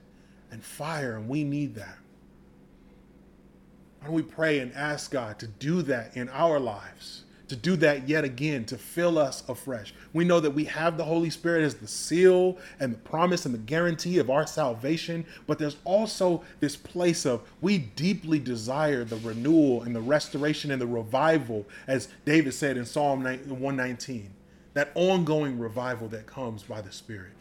and 0.50 0.62
fire, 0.62 1.16
and 1.16 1.28
we 1.28 1.44
need 1.44 1.74
that. 1.74 1.98
Why 3.98 4.06
don't 4.06 4.14
we 4.14 4.22
pray 4.22 4.60
and 4.60 4.72
ask 4.74 5.10
God 5.10 5.38
to 5.40 5.46
do 5.46 5.82
that 5.82 6.16
in 6.16 6.28
our 6.28 6.60
lives? 6.60 7.23
To 7.48 7.56
do 7.56 7.76
that 7.76 8.08
yet 8.08 8.24
again, 8.24 8.64
to 8.66 8.78
fill 8.78 9.18
us 9.18 9.42
afresh. 9.48 9.94
We 10.12 10.24
know 10.24 10.40
that 10.40 10.52
we 10.52 10.64
have 10.64 10.96
the 10.96 11.04
Holy 11.04 11.30
Spirit 11.30 11.62
as 11.62 11.74
the 11.74 11.86
seal 11.86 12.56
and 12.80 12.94
the 12.94 12.98
promise 12.98 13.44
and 13.44 13.54
the 13.54 13.58
guarantee 13.58 14.18
of 14.18 14.30
our 14.30 14.46
salvation, 14.46 15.26
but 15.46 15.58
there's 15.58 15.76
also 15.84 16.42
this 16.60 16.76
place 16.76 17.26
of 17.26 17.42
we 17.60 17.78
deeply 17.78 18.38
desire 18.38 19.04
the 19.04 19.16
renewal 19.16 19.82
and 19.82 19.94
the 19.94 20.00
restoration 20.00 20.70
and 20.70 20.80
the 20.80 20.86
revival, 20.86 21.66
as 21.86 22.08
David 22.24 22.54
said 22.54 22.76
in 22.76 22.86
Psalm 22.86 23.22
119, 23.22 24.30
that 24.72 24.90
ongoing 24.94 25.58
revival 25.58 26.08
that 26.08 26.26
comes 26.26 26.62
by 26.62 26.80
the 26.80 26.92
Spirit. 26.92 27.32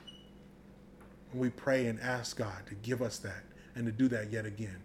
And 1.32 1.39
we 1.39 1.50
pray 1.50 1.88
and 1.88 2.00
ask 2.02 2.38
God 2.38 2.66
to 2.68 2.76
give 2.76 3.02
us 3.02 3.20
that 3.20 3.44
and 3.76 3.86
to 3.86 3.92
do 3.92 4.08
that 4.10 4.32
yet 4.32 4.46
again. 4.46 4.84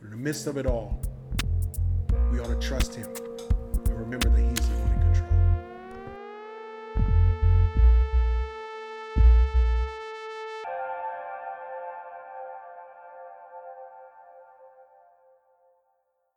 But 0.00 0.06
in 0.06 0.10
the 0.12 0.16
midst 0.16 0.46
of 0.46 0.56
it 0.56 0.66
all, 0.66 1.00
we 2.32 2.40
ought 2.40 2.48
to 2.48 2.66
trust 2.66 2.94
Him 2.94 3.06
remember 4.10 4.28
that 4.30 4.42
He's 4.42 4.68
the 4.68 4.74
one 4.78 4.99